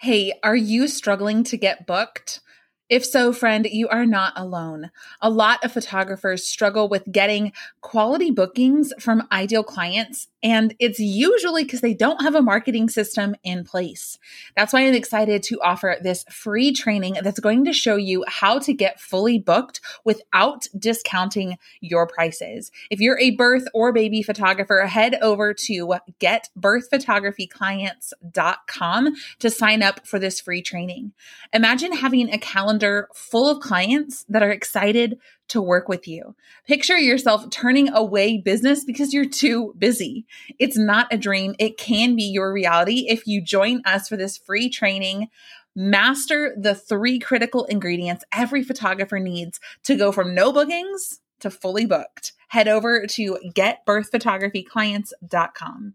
Hey, 0.00 0.32
are 0.44 0.54
you 0.54 0.86
struggling 0.86 1.42
to 1.42 1.56
get 1.56 1.84
booked? 1.84 2.38
If 2.88 3.04
so, 3.04 3.32
friend, 3.32 3.66
you 3.70 3.86
are 3.88 4.06
not 4.06 4.32
alone. 4.34 4.90
A 5.20 5.28
lot 5.28 5.62
of 5.62 5.72
photographers 5.72 6.46
struggle 6.46 6.88
with 6.88 7.04
getting 7.10 7.52
quality 7.82 8.30
bookings 8.30 8.94
from 8.98 9.28
ideal 9.30 9.62
clients, 9.62 10.28
and 10.42 10.74
it's 10.78 10.98
usually 10.98 11.64
because 11.64 11.82
they 11.82 11.92
don't 11.92 12.22
have 12.22 12.34
a 12.34 12.40
marketing 12.40 12.88
system 12.88 13.36
in 13.42 13.64
place. 13.64 14.18
That's 14.56 14.72
why 14.72 14.86
I'm 14.86 14.94
excited 14.94 15.42
to 15.44 15.60
offer 15.60 15.96
this 16.00 16.24
free 16.30 16.72
training 16.72 17.18
that's 17.22 17.40
going 17.40 17.66
to 17.66 17.74
show 17.74 17.96
you 17.96 18.24
how 18.26 18.58
to 18.60 18.72
get 18.72 19.00
fully 19.00 19.38
booked 19.38 19.82
without 20.04 20.66
discounting 20.78 21.58
your 21.80 22.06
prices. 22.06 22.72
If 22.90 23.00
you're 23.00 23.18
a 23.18 23.32
birth 23.32 23.68
or 23.74 23.92
baby 23.92 24.22
photographer, 24.22 24.86
head 24.86 25.18
over 25.20 25.52
to 25.52 25.96
getbirthphotographyclients.com 26.20 29.14
to 29.40 29.50
sign 29.50 29.82
up 29.82 30.06
for 30.06 30.18
this 30.18 30.40
free 30.40 30.62
training. 30.62 31.12
Imagine 31.52 31.92
having 31.92 32.30
a 32.30 32.38
calendar 32.78 33.08
full 33.14 33.50
of 33.50 33.60
clients 33.60 34.24
that 34.28 34.42
are 34.42 34.50
excited 34.50 35.18
to 35.48 35.60
work 35.60 35.88
with 35.88 36.06
you. 36.06 36.36
Picture 36.66 36.98
yourself 36.98 37.48
turning 37.50 37.92
away 37.92 38.38
business 38.38 38.84
because 38.84 39.12
you're 39.14 39.28
too 39.28 39.74
busy. 39.78 40.26
It's 40.58 40.78
not 40.78 41.12
a 41.12 41.18
dream. 41.18 41.54
It 41.58 41.78
can 41.78 42.14
be 42.14 42.24
your 42.24 42.52
reality 42.52 43.06
if 43.08 43.26
you 43.26 43.42
join 43.42 43.82
us 43.84 44.08
for 44.08 44.16
this 44.16 44.36
free 44.36 44.70
training. 44.70 45.28
Master 45.74 46.54
the 46.56 46.74
three 46.74 47.18
critical 47.18 47.64
ingredients 47.64 48.24
every 48.32 48.62
photographer 48.62 49.18
needs 49.18 49.58
to 49.84 49.96
go 49.96 50.12
from 50.12 50.34
no 50.34 50.52
bookings 50.52 51.20
to 51.40 51.50
fully 51.50 51.86
booked. 51.86 52.34
Head 52.48 52.68
over 52.68 53.06
to 53.06 53.38
getbirthphotographyclients.com. 53.54 55.94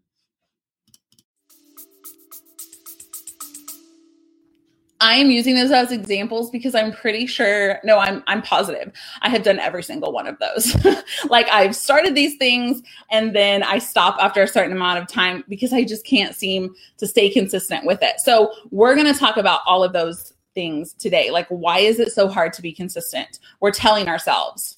I 5.04 5.16
am 5.16 5.30
using 5.30 5.56
those 5.56 5.70
as 5.70 5.92
examples 5.92 6.50
because 6.50 6.74
I'm 6.74 6.94
pretty 6.94 7.28
sure, 7.28 7.78
no, 7.84 8.00
I'm 8.00 8.24
I'm 8.26 8.42
positive. 8.42 8.94
I 9.22 9.28
have 9.28 9.44
done 9.44 9.60
every 9.60 9.84
single 9.84 10.14
one 10.14 10.28
of 10.28 10.40
those. 10.40 10.78
like 11.30 11.46
I've 11.50 11.76
started 11.76 12.16
these 12.16 12.38
things 12.38 12.82
and 13.12 13.36
then 13.36 13.64
I 13.64 13.80
stop 13.80 14.16
after 14.22 14.42
a 14.42 14.48
certain 14.48 14.72
amount 14.72 15.00
of 15.00 15.10
time 15.10 15.44
because 15.50 15.74
I 15.74 15.84
just 15.84 16.06
can't 16.06 16.34
seem 16.34 16.74
to 17.00 17.06
stay 17.06 17.30
consistent 17.30 17.86
with 17.86 18.02
it. 18.02 18.22
So, 18.22 18.54
we're 18.72 18.96
going 18.96 19.12
to 19.12 19.20
talk 19.20 19.36
about 19.36 19.60
all 19.66 19.84
of 19.84 19.92
those 19.92 20.32
things 20.56 20.94
today. 20.94 21.32
Like 21.32 21.48
why 21.50 21.80
is 21.80 22.00
it 22.00 22.14
so 22.14 22.30
hard 22.30 22.54
to 22.54 22.62
be 22.62 22.72
consistent? 22.72 23.40
We're 23.60 23.72
telling 23.72 24.08
ourselves 24.08 24.78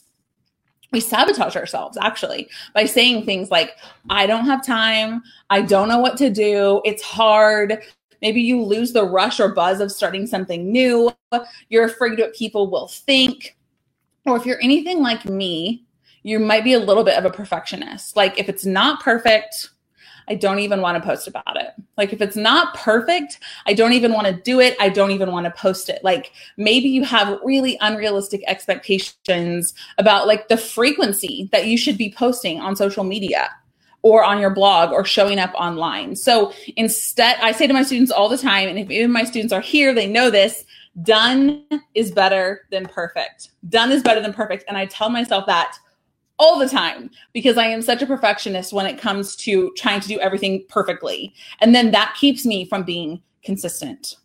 we 0.91 1.01
sabotage 1.01 1.55
ourselves 1.55 1.98
actually 2.01 2.50
by 2.74 2.86
saying 2.86 3.25
things 3.25 3.51
like, 3.51 3.75
I 4.10 4.25
don't 4.25 4.46
have 4.46 4.65
time. 4.65 5.22
I 5.50 5.62
don't 5.62 5.89
know 5.89 6.00
what 6.00 6.17
to 6.17 6.29
do. 6.29 6.82
It's 6.86 7.03
hard. 7.03 7.84
Maybe 8.22 8.41
you 8.41 8.62
lose 8.62 8.93
the 8.93 9.05
rush 9.05 9.39
or 9.39 9.50
buzz 9.50 9.79
of 9.79 9.91
starting 9.91 10.27
something 10.27 10.72
new. 10.72 11.12
You're 11.69 11.86
afraid 11.86 12.19
what 12.19 12.36
people 12.36 12.69
will 12.69 12.88
think. 12.88 13.57
Or 14.25 14.38
if 14.38 14.45
you're 14.45 14.62
anything 14.62 15.01
like 15.01 15.25
me, 15.25 15.86
you 16.24 16.39
might 16.39 16.63
be 16.63 16.74
a 16.74 16.79
little 16.79 17.03
bit 17.03 17.17
of 17.17 17.25
a 17.25 17.29
perfectionist. 17.29 18.15
Like 18.15 18.39
if 18.39 18.50
it's 18.50 18.65
not 18.65 19.01
perfect, 19.01 19.69
I 20.27 20.36
don't 20.36 20.60
even 20.60 20.81
want 20.81 21.01
to 21.01 21.07
post 21.07 21.27
about 21.27 21.55
it. 21.55 21.72
Like 21.98 22.13
if 22.13 22.22
it's 22.22 22.36
not 22.36 22.74
perfect, 22.75 23.39
I 23.67 23.74
don't 23.74 23.93
even 23.93 24.12
want 24.12 24.25
to 24.25 24.34
do 24.34 24.60
it. 24.60 24.75
I 24.79 24.89
don't 24.89 25.12
even 25.12 25.31
want 25.31 25.45
to 25.45 25.51
post 25.51 25.88
it. 25.89 26.03
Like 26.03 26.31
maybe 26.57 26.89
you 26.89 27.03
have 27.03 27.39
really 27.43 27.77
unrealistic 27.81 28.43
expectations 28.48 29.74
about 30.00 30.25
like 30.25 30.48
the 30.48 30.57
frequency 30.57 31.48
that 31.51 31.67
you 31.67 31.77
should 31.77 31.98
be 31.98 32.12
posting 32.12 32.60
on 32.60 32.75
social 32.75 33.03
media 33.03 33.51
or 34.05 34.24
on 34.24 34.39
your 34.39 34.51
blog 34.51 34.91
or 34.91 35.03
showing 35.03 35.39
up 35.39 35.51
online. 35.55 36.15
So 36.15 36.53
instead, 36.77 37.38
I 37.41 37.51
say 37.51 37.65
to 37.65 37.74
my 37.74 37.81
students 37.81 38.12
all 38.12 38.29
the 38.29 38.38
time, 38.38 38.69
and 38.69 38.77
if 38.77 38.91
even 38.91 39.12
my 39.12 39.24
students 39.24 39.51
are 39.51 39.62
here, 39.62 39.95
they 39.95 40.05
know 40.05 40.29
this 40.29 40.63
done 41.01 41.65
is 41.95 42.12
better 42.12 42.67
than 42.69 42.85
perfect. 42.85 43.50
Done 43.67 43.91
is 43.91 44.03
better 44.03 44.21
than 44.21 44.31
perfect. 44.31 44.63
And 44.67 44.77
I 44.77 44.85
tell 44.85 45.09
myself 45.09 45.47
that 45.47 45.75
all 46.38 46.59
the 46.59 46.69
time 46.69 47.09
because 47.33 47.57
I 47.57 47.65
am 47.65 47.81
such 47.81 48.03
a 48.03 48.05
perfectionist 48.05 48.74
when 48.74 48.85
it 48.85 49.00
comes 49.00 49.35
to 49.38 49.74
trying 49.75 50.01
to 50.01 50.07
do 50.07 50.19
everything 50.19 50.65
perfectly. 50.69 51.33
And 51.59 51.74
then 51.74 51.89
that 51.89 52.15
keeps 52.15 52.45
me 52.45 52.63
from 52.65 52.83
being 52.83 53.24
consistent. 53.43 54.17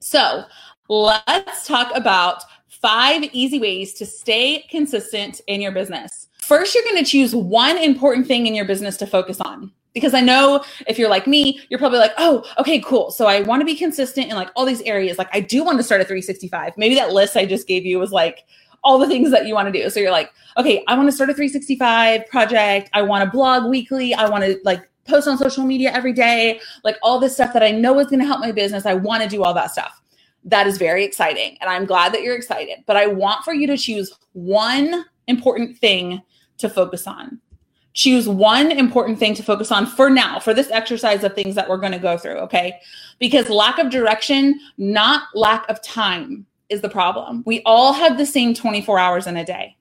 So 0.00 0.44
let's 0.88 1.66
talk 1.66 1.94
about 1.94 2.42
five 2.68 3.22
easy 3.34 3.58
ways 3.58 3.92
to 3.94 4.06
stay 4.06 4.64
consistent 4.70 5.42
in 5.46 5.60
your 5.60 5.72
business. 5.72 6.27
First, 6.48 6.74
you're 6.74 6.84
going 6.84 7.04
to 7.04 7.04
choose 7.04 7.34
one 7.34 7.76
important 7.76 8.26
thing 8.26 8.46
in 8.46 8.54
your 8.54 8.64
business 8.64 8.96
to 8.96 9.06
focus 9.06 9.38
on. 9.38 9.70
Because 9.92 10.14
I 10.14 10.22
know 10.22 10.64
if 10.86 10.98
you're 10.98 11.10
like 11.10 11.26
me, 11.26 11.60
you're 11.68 11.78
probably 11.78 11.98
like, 11.98 12.14
oh, 12.16 12.42
okay, 12.56 12.80
cool. 12.80 13.10
So 13.10 13.26
I 13.26 13.42
want 13.42 13.60
to 13.60 13.66
be 13.66 13.74
consistent 13.74 14.30
in 14.30 14.34
like 14.34 14.48
all 14.56 14.64
these 14.64 14.80
areas. 14.82 15.18
Like 15.18 15.28
I 15.34 15.40
do 15.40 15.62
want 15.62 15.76
to 15.76 15.84
start 15.84 16.00
a 16.00 16.04
365. 16.04 16.72
Maybe 16.78 16.94
that 16.94 17.12
list 17.12 17.36
I 17.36 17.44
just 17.44 17.68
gave 17.68 17.84
you 17.84 17.98
was 17.98 18.12
like 18.12 18.46
all 18.82 18.98
the 18.98 19.06
things 19.06 19.30
that 19.30 19.46
you 19.46 19.52
want 19.52 19.70
to 19.70 19.78
do. 19.78 19.90
So 19.90 20.00
you're 20.00 20.10
like, 20.10 20.32
okay, 20.56 20.82
I 20.88 20.96
want 20.96 21.06
to 21.08 21.12
start 21.12 21.28
a 21.28 21.34
365 21.34 22.26
project. 22.28 22.88
I 22.94 23.02
want 23.02 23.26
to 23.26 23.30
blog 23.30 23.68
weekly. 23.68 24.14
I 24.14 24.26
want 24.26 24.42
to 24.42 24.58
like 24.64 24.88
post 25.06 25.28
on 25.28 25.36
social 25.36 25.64
media 25.64 25.92
every 25.92 26.14
day, 26.14 26.62
like 26.82 26.96
all 27.02 27.18
this 27.18 27.34
stuff 27.34 27.52
that 27.52 27.62
I 27.62 27.72
know 27.72 27.98
is 27.98 28.06
going 28.06 28.20
to 28.20 28.26
help 28.26 28.40
my 28.40 28.52
business. 28.52 28.86
I 28.86 28.94
want 28.94 29.22
to 29.22 29.28
do 29.28 29.42
all 29.42 29.52
that 29.52 29.72
stuff. 29.72 30.00
That 30.44 30.66
is 30.66 30.78
very 30.78 31.04
exciting. 31.04 31.58
And 31.60 31.68
I'm 31.68 31.84
glad 31.84 32.14
that 32.14 32.22
you're 32.22 32.36
excited. 32.36 32.84
But 32.86 32.96
I 32.96 33.06
want 33.06 33.44
for 33.44 33.52
you 33.52 33.66
to 33.66 33.76
choose 33.76 34.18
one 34.32 35.04
important 35.26 35.76
thing 35.76 36.22
to 36.58 36.68
focus 36.68 37.06
on. 37.06 37.40
Choose 37.94 38.28
one 38.28 38.70
important 38.70 39.18
thing 39.18 39.34
to 39.34 39.42
focus 39.42 39.72
on 39.72 39.86
for 39.86 40.10
now, 40.10 40.38
for 40.38 40.54
this 40.54 40.70
exercise 40.70 41.24
of 41.24 41.34
things 41.34 41.54
that 41.54 41.68
we're 41.68 41.78
going 41.78 41.92
to 41.92 41.98
go 41.98 42.16
through. 42.16 42.38
Okay. 42.38 42.78
Because 43.18 43.48
lack 43.48 43.78
of 43.78 43.90
direction, 43.90 44.60
not 44.76 45.24
lack 45.34 45.68
of 45.68 45.82
time, 45.82 46.46
is 46.68 46.80
the 46.80 46.88
problem. 46.88 47.42
We 47.46 47.62
all 47.64 47.92
have 47.92 48.18
the 48.18 48.26
same 48.26 48.54
24 48.54 48.98
hours 48.98 49.26
in 49.26 49.36
a 49.36 49.44
day. 49.44 49.76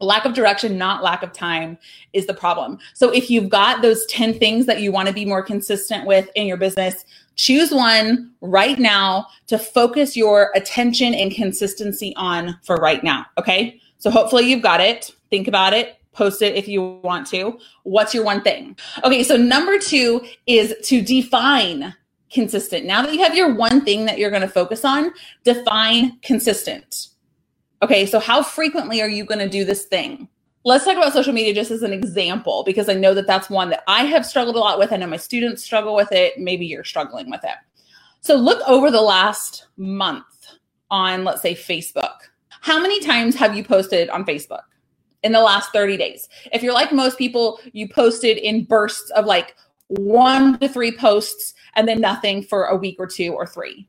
Lack 0.00 0.24
of 0.24 0.32
direction, 0.32 0.78
not 0.78 1.02
lack 1.02 1.22
of 1.22 1.32
time, 1.32 1.76
is 2.14 2.26
the 2.26 2.32
problem. 2.32 2.78
So 2.94 3.10
if 3.10 3.30
you've 3.30 3.50
got 3.50 3.82
those 3.82 4.06
10 4.06 4.38
things 4.38 4.64
that 4.64 4.80
you 4.80 4.92
want 4.92 5.08
to 5.08 5.14
be 5.14 5.26
more 5.26 5.42
consistent 5.42 6.06
with 6.06 6.26
in 6.34 6.46
your 6.46 6.56
business, 6.56 7.04
choose 7.36 7.70
one 7.70 8.32
right 8.40 8.78
now 8.78 9.26
to 9.48 9.58
focus 9.58 10.16
your 10.16 10.52
attention 10.54 11.12
and 11.12 11.30
consistency 11.30 12.14
on 12.16 12.58
for 12.64 12.76
right 12.76 13.04
now. 13.04 13.26
Okay. 13.36 13.78
So 13.98 14.10
hopefully 14.10 14.44
you've 14.44 14.62
got 14.62 14.80
it. 14.80 15.14
Think 15.30 15.48
about 15.48 15.72
it. 15.72 15.96
Post 16.12 16.42
it 16.42 16.56
if 16.56 16.66
you 16.66 17.00
want 17.02 17.26
to. 17.28 17.58
What's 17.84 18.14
your 18.14 18.24
one 18.24 18.42
thing? 18.42 18.76
Okay. 19.04 19.22
So 19.22 19.36
number 19.36 19.78
two 19.78 20.24
is 20.46 20.74
to 20.84 21.00
define 21.00 21.94
consistent. 22.30 22.86
Now 22.86 23.02
that 23.02 23.12
you 23.12 23.22
have 23.22 23.34
your 23.34 23.54
one 23.54 23.84
thing 23.84 24.06
that 24.06 24.18
you're 24.18 24.30
going 24.30 24.42
to 24.42 24.48
focus 24.48 24.84
on, 24.84 25.12
define 25.44 26.18
consistent. 26.20 27.08
Okay, 27.82 28.06
so 28.06 28.18
how 28.18 28.42
frequently 28.42 29.00
are 29.00 29.08
you 29.08 29.24
going 29.24 29.38
to 29.38 29.48
do 29.48 29.64
this 29.64 29.84
thing? 29.84 30.28
Let's 30.64 30.84
talk 30.84 30.96
about 30.96 31.14
social 31.14 31.32
media 31.32 31.54
just 31.54 31.70
as 31.70 31.82
an 31.82 31.92
example 31.92 32.62
because 32.64 32.90
I 32.90 32.94
know 32.94 33.14
that 33.14 33.26
that's 33.26 33.48
one 33.48 33.70
that 33.70 33.82
I 33.88 34.04
have 34.04 34.26
struggled 34.26 34.56
a 34.56 34.58
lot 34.58 34.78
with. 34.78 34.92
I 34.92 34.96
know 34.96 35.06
my 35.06 35.16
students 35.16 35.64
struggle 35.64 35.94
with 35.94 36.12
it. 36.12 36.38
Maybe 36.38 36.66
you're 36.66 36.84
struggling 36.84 37.30
with 37.30 37.42
it. 37.42 37.56
So 38.20 38.34
look 38.34 38.60
over 38.68 38.90
the 38.90 39.00
last 39.00 39.68
month 39.78 40.26
on, 40.90 41.24
let's 41.24 41.40
say, 41.40 41.54
Facebook. 41.54 42.12
How 42.60 42.78
many 42.78 43.00
times 43.00 43.34
have 43.36 43.56
you 43.56 43.64
posted 43.64 44.10
on 44.10 44.26
Facebook 44.26 44.64
in 45.22 45.32
the 45.32 45.40
last 45.40 45.72
30 45.72 45.96
days? 45.96 46.28
If 46.52 46.62
you're 46.62 46.74
like 46.74 46.92
most 46.92 47.18
people, 47.18 47.60
you 47.72 47.88
posted 47.88 48.38
in 48.38 48.64
bursts 48.64 49.10
of 49.10 49.26
like 49.26 49.54
one 49.88 50.58
to 50.58 50.68
three 50.68 50.96
posts 50.96 51.54
and 51.74 51.86
then 51.88 52.00
nothing 52.00 52.42
for 52.42 52.66
a 52.66 52.76
week 52.76 52.96
or 52.98 53.06
two 53.06 53.32
or 53.32 53.46
three. 53.46 53.88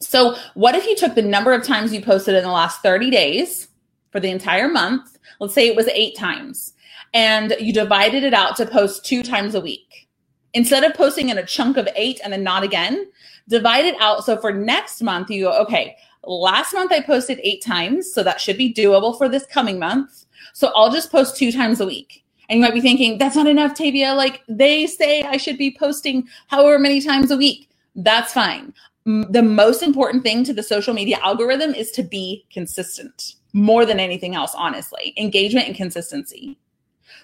So, 0.00 0.36
what 0.54 0.74
if 0.74 0.86
you 0.86 0.94
took 0.94 1.14
the 1.14 1.22
number 1.22 1.52
of 1.52 1.64
times 1.64 1.92
you 1.92 2.02
posted 2.02 2.34
in 2.34 2.44
the 2.44 2.50
last 2.50 2.82
30 2.82 3.10
days 3.10 3.68
for 4.10 4.20
the 4.20 4.30
entire 4.30 4.68
month? 4.68 5.16
Let's 5.40 5.54
say 5.54 5.66
it 5.66 5.76
was 5.76 5.88
eight 5.88 6.16
times, 6.16 6.74
and 7.14 7.54
you 7.58 7.72
divided 7.72 8.22
it 8.22 8.34
out 8.34 8.56
to 8.56 8.66
post 8.66 9.06
two 9.06 9.22
times 9.22 9.54
a 9.54 9.60
week. 9.60 10.08
Instead 10.52 10.84
of 10.84 10.94
posting 10.94 11.30
in 11.30 11.38
a 11.38 11.46
chunk 11.46 11.76
of 11.76 11.88
eight 11.96 12.20
and 12.22 12.32
then 12.32 12.42
not 12.42 12.62
again, 12.62 13.10
divide 13.48 13.84
it 13.84 13.96
out. 14.00 14.24
So, 14.24 14.36
for 14.36 14.52
next 14.52 15.02
month, 15.02 15.30
you 15.30 15.44
go, 15.44 15.62
okay, 15.62 15.96
last 16.24 16.74
month 16.74 16.92
I 16.92 17.00
posted 17.00 17.40
eight 17.42 17.62
times. 17.62 18.12
So, 18.12 18.22
that 18.22 18.40
should 18.40 18.58
be 18.58 18.74
doable 18.74 19.16
for 19.16 19.30
this 19.30 19.46
coming 19.46 19.78
month. 19.78 20.25
So, 20.52 20.72
I'll 20.74 20.92
just 20.92 21.10
post 21.10 21.36
two 21.36 21.52
times 21.52 21.80
a 21.80 21.86
week. 21.86 22.24
And 22.48 22.58
you 22.58 22.64
might 22.64 22.74
be 22.74 22.80
thinking, 22.80 23.18
that's 23.18 23.34
not 23.34 23.48
enough, 23.48 23.74
Tavia. 23.74 24.14
Like 24.14 24.42
they 24.48 24.86
say 24.86 25.22
I 25.22 25.36
should 25.36 25.58
be 25.58 25.76
posting 25.76 26.28
however 26.46 26.78
many 26.78 27.00
times 27.00 27.30
a 27.30 27.36
week. 27.36 27.68
That's 27.96 28.32
fine 28.32 28.72
the 29.06 29.42
most 29.42 29.82
important 29.82 30.24
thing 30.24 30.42
to 30.42 30.52
the 30.52 30.62
social 30.62 30.92
media 30.92 31.18
algorithm 31.22 31.72
is 31.72 31.92
to 31.92 32.02
be 32.02 32.44
consistent 32.52 33.36
more 33.52 33.86
than 33.86 34.00
anything 34.00 34.34
else, 34.34 34.52
honestly. 34.56 35.14
Engagement 35.16 35.68
and 35.68 35.76
consistency. 35.76 36.58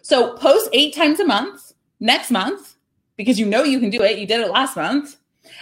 So 0.01 0.37
post 0.37 0.71
eight 0.73 0.95
times 0.95 1.19
a 1.19 1.25
month 1.25 1.73
next 1.99 2.31
month 2.31 2.77
because 3.17 3.39
you 3.39 3.47
know 3.47 3.65
you 3.65 3.81
can 3.81 3.91
do 3.91 4.03
it. 4.03 4.19
You 4.19 4.27
did 4.27 4.41
it 4.41 4.51
last 4.51 4.77
month. 4.77 5.17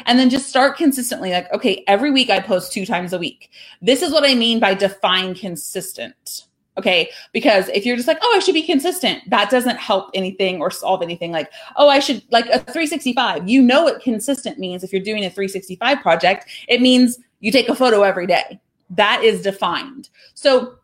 And 0.05 0.19
then 0.19 0.29
just 0.29 0.49
start 0.49 0.77
consistently 0.77 1.31
like, 1.31 1.51
okay, 1.55 1.85
every 1.87 2.11
week 2.11 2.29
I 2.29 2.39
post 2.39 2.71
two 2.71 2.85
times 2.85 3.15
a 3.15 3.19
week. 3.19 3.51
This 3.81 4.03
is 4.03 4.13
what 4.13 4.29
I 4.29 4.35
mean 4.35 4.61
by 4.61 4.75
define 4.75 5.35
consistent. 5.35 6.45
Okay. 6.79 7.11
Because 7.33 7.69
if 7.69 7.85
you're 7.85 7.97
just 7.97 8.09
like, 8.09 8.19
oh, 8.23 8.35
I 8.37 8.39
should 8.39 8.55
be 8.55 8.63
consistent, 8.63 9.29
that 9.29 9.51
doesn't 9.51 9.77
help 9.77 10.11
anything 10.15 10.61
or 10.61 10.71
solve 10.71 11.03
anything. 11.03 11.33
Like, 11.33 11.51
oh, 11.77 11.89
I 11.89 11.99
should 11.99 12.23
like 12.31 12.47
a 12.47 12.59
365. 12.59 13.49
You 13.49 13.61
know 13.61 13.85
what 13.85 14.03
consistent 14.03 14.59
means 14.59 14.85
if 14.85 14.93
you're 14.93 15.03
doing 15.03 15.25
a 15.25 15.31
365 15.31 16.01
project. 16.01 16.47
It 16.69 16.81
means 16.81 17.19
you 17.41 17.51
take 17.53 17.69
a 17.69 17.75
photo 17.75 18.03
every 18.03 18.27
day. 18.27 18.61
That 18.91 19.23
is 19.23 19.43
defined. 19.43 20.09
So 20.35 20.77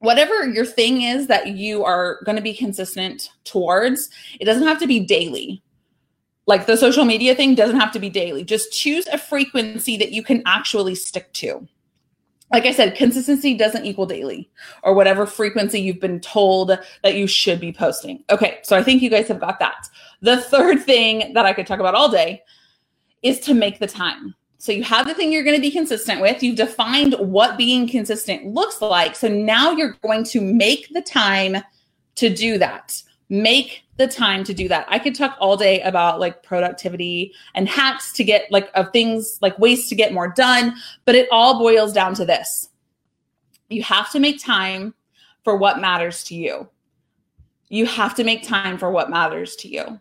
whatever 0.00 0.48
your 0.48 0.66
thing 0.66 1.02
is 1.02 1.26
that 1.28 1.48
you 1.48 1.84
are 1.84 2.20
going 2.24 2.36
to 2.36 2.42
be 2.42 2.54
consistent 2.54 3.30
towards, 3.44 4.10
it 4.40 4.44
doesn't 4.44 4.66
have 4.66 4.78
to 4.80 4.86
be 4.86 5.00
daily. 5.00 5.62
Like 6.46 6.66
the 6.66 6.76
social 6.76 7.04
media 7.04 7.34
thing 7.34 7.54
doesn't 7.54 7.78
have 7.78 7.92
to 7.92 7.98
be 7.98 8.08
daily. 8.08 8.42
Just 8.42 8.72
choose 8.72 9.06
a 9.08 9.18
frequency 9.18 9.96
that 9.98 10.12
you 10.12 10.22
can 10.22 10.42
actually 10.46 10.94
stick 10.94 11.32
to 11.34 11.68
like 12.52 12.64
I 12.64 12.72
said, 12.72 12.96
consistency 12.96 13.54
doesn't 13.54 13.84
equal 13.84 14.06
daily 14.06 14.50
or 14.82 14.94
whatever 14.94 15.26
frequency 15.26 15.80
you've 15.80 16.00
been 16.00 16.20
told 16.20 16.78
that 17.02 17.14
you 17.14 17.26
should 17.26 17.60
be 17.60 17.72
posting. 17.72 18.24
Okay, 18.30 18.58
so 18.62 18.76
I 18.76 18.82
think 18.82 19.02
you 19.02 19.10
guys 19.10 19.28
have 19.28 19.40
got 19.40 19.58
that. 19.58 19.88
The 20.22 20.40
third 20.40 20.82
thing 20.82 21.34
that 21.34 21.44
I 21.44 21.52
could 21.52 21.66
talk 21.66 21.80
about 21.80 21.94
all 21.94 22.10
day 22.10 22.42
is 23.22 23.40
to 23.40 23.54
make 23.54 23.78
the 23.78 23.86
time. 23.86 24.34
So 24.58 24.72
you 24.72 24.82
have 24.84 25.06
the 25.06 25.14
thing 25.14 25.30
you're 25.30 25.44
going 25.44 25.56
to 25.56 25.62
be 25.62 25.70
consistent 25.70 26.20
with. 26.20 26.42
You've 26.42 26.56
defined 26.56 27.14
what 27.18 27.56
being 27.56 27.88
consistent 27.88 28.46
looks 28.46 28.82
like. 28.82 29.14
So 29.14 29.28
now 29.28 29.70
you're 29.70 29.96
going 30.02 30.24
to 30.24 30.40
make 30.40 30.88
the 30.92 31.02
time 31.02 31.58
to 32.16 32.34
do 32.34 32.58
that 32.58 33.00
make 33.28 33.84
the 33.96 34.06
time 34.06 34.44
to 34.44 34.54
do 34.54 34.68
that. 34.68 34.86
I 34.88 34.98
could 34.98 35.14
talk 35.14 35.36
all 35.40 35.56
day 35.56 35.80
about 35.82 36.20
like 36.20 36.42
productivity 36.42 37.32
and 37.54 37.68
hacks 37.68 38.12
to 38.14 38.24
get 38.24 38.50
like 38.50 38.70
of 38.74 38.90
things 38.92 39.38
like 39.42 39.58
ways 39.58 39.88
to 39.88 39.94
get 39.94 40.14
more 40.14 40.28
done, 40.28 40.74
but 41.04 41.14
it 41.14 41.28
all 41.30 41.58
boils 41.58 41.92
down 41.92 42.14
to 42.14 42.24
this. 42.24 42.68
You 43.68 43.82
have 43.82 44.10
to 44.12 44.20
make 44.20 44.42
time 44.42 44.94
for 45.44 45.56
what 45.56 45.80
matters 45.80 46.24
to 46.24 46.34
you. 46.34 46.68
You 47.68 47.84
have 47.86 48.14
to 48.14 48.24
make 48.24 48.46
time 48.46 48.78
for 48.78 48.90
what 48.90 49.10
matters 49.10 49.56
to 49.56 49.68
you. 49.68 50.00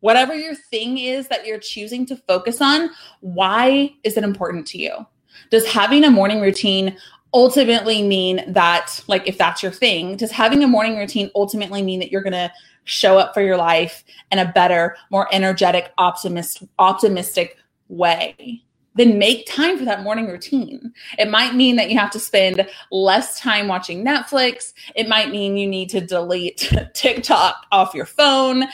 Whatever 0.00 0.34
your 0.34 0.54
thing 0.54 0.98
is 0.98 1.26
that 1.28 1.44
you're 1.44 1.58
choosing 1.58 2.06
to 2.06 2.16
focus 2.16 2.60
on, 2.60 2.90
why 3.20 3.92
is 4.04 4.16
it 4.16 4.22
important 4.22 4.66
to 4.68 4.78
you? 4.78 5.06
Does 5.50 5.66
having 5.66 6.04
a 6.04 6.10
morning 6.10 6.40
routine 6.40 6.96
ultimately 7.38 8.02
mean 8.02 8.42
that 8.48 9.00
like 9.06 9.24
if 9.28 9.38
that's 9.38 9.62
your 9.62 9.70
thing 9.70 10.16
does 10.16 10.32
having 10.32 10.64
a 10.64 10.66
morning 10.66 10.96
routine 10.96 11.30
ultimately 11.36 11.82
mean 11.82 12.00
that 12.00 12.10
you're 12.10 12.20
going 12.20 12.32
to 12.32 12.50
show 12.82 13.16
up 13.16 13.32
for 13.32 13.42
your 13.42 13.56
life 13.56 14.02
in 14.32 14.40
a 14.40 14.52
better 14.52 14.96
more 15.12 15.28
energetic 15.32 15.92
optimist 15.98 16.64
optimistic 16.80 17.56
way 17.86 18.60
then 18.96 19.20
make 19.20 19.46
time 19.46 19.78
for 19.78 19.84
that 19.84 20.02
morning 20.02 20.26
routine. 20.26 20.92
It 21.20 21.30
might 21.30 21.54
mean 21.54 21.76
that 21.76 21.88
you 21.88 21.96
have 21.96 22.10
to 22.10 22.18
spend 22.18 22.68
less 22.90 23.38
time 23.38 23.68
watching 23.68 24.04
Netflix. 24.04 24.72
It 24.96 25.08
might 25.08 25.30
mean 25.30 25.56
you 25.56 25.68
need 25.68 25.88
to 25.90 26.00
delete 26.00 26.68
TikTok 26.94 27.64
off 27.70 27.94
your 27.94 28.06
phone. 28.06 28.64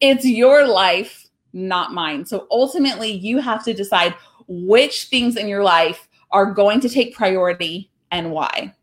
It's 0.00 0.24
your 0.24 0.66
life, 0.66 1.28
not 1.52 1.92
mine. 1.92 2.26
So 2.26 2.48
ultimately, 2.50 3.12
you 3.12 3.38
have 3.38 3.64
to 3.66 3.72
decide 3.72 4.16
which 4.48 5.04
things 5.04 5.36
in 5.36 5.46
your 5.46 5.62
life 5.62 6.08
are 6.32 6.52
going 6.52 6.80
to 6.80 6.88
take 6.88 7.14
priority 7.14 7.88
and 8.10 8.30
why. 8.30 8.74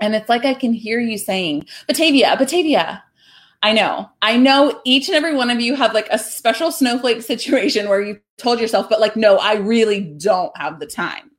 And 0.00 0.14
it's 0.14 0.28
like 0.28 0.44
I 0.44 0.54
can 0.54 0.72
hear 0.72 1.00
you 1.00 1.18
saying, 1.18 1.66
Batavia, 1.86 2.36
Tavia. 2.36 3.02
I 3.62 3.72
know. 3.72 4.10
I 4.20 4.36
know 4.36 4.80
each 4.84 5.08
and 5.08 5.16
every 5.16 5.34
one 5.34 5.48
of 5.48 5.60
you 5.60 5.74
have 5.74 5.94
like 5.94 6.08
a 6.10 6.18
special 6.18 6.70
snowflake 6.70 7.22
situation 7.22 7.88
where 7.88 8.02
you 8.02 8.20
told 8.36 8.60
yourself, 8.60 8.90
but 8.90 9.00
like, 9.00 9.16
no, 9.16 9.38
I 9.38 9.54
really 9.54 10.00
don't 10.00 10.54
have 10.58 10.80
the 10.80 10.86
time. 10.86 11.30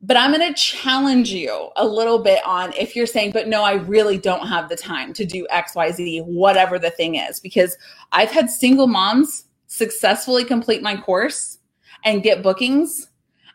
But 0.00 0.16
I'm 0.16 0.32
going 0.32 0.48
to 0.48 0.58
challenge 0.58 1.30
you 1.30 1.70
a 1.76 1.86
little 1.86 2.20
bit 2.20 2.40
on 2.46 2.72
if 2.72 2.96
you're 2.96 3.06
saying, 3.06 3.32
but 3.32 3.48
no, 3.48 3.64
I 3.64 3.74
really 3.74 4.16
don't 4.16 4.46
have 4.46 4.68
the 4.68 4.76
time 4.76 5.12
to 5.14 5.26
do 5.26 5.46
XYZ, 5.52 6.24
whatever 6.24 6.78
the 6.78 6.90
thing 6.90 7.16
is, 7.16 7.40
because 7.40 7.76
I've 8.12 8.30
had 8.30 8.48
single 8.48 8.86
moms 8.86 9.44
successfully 9.66 10.44
complete 10.44 10.82
my 10.82 10.96
course 10.96 11.58
and 12.04 12.22
get 12.22 12.42
bookings. 12.42 13.08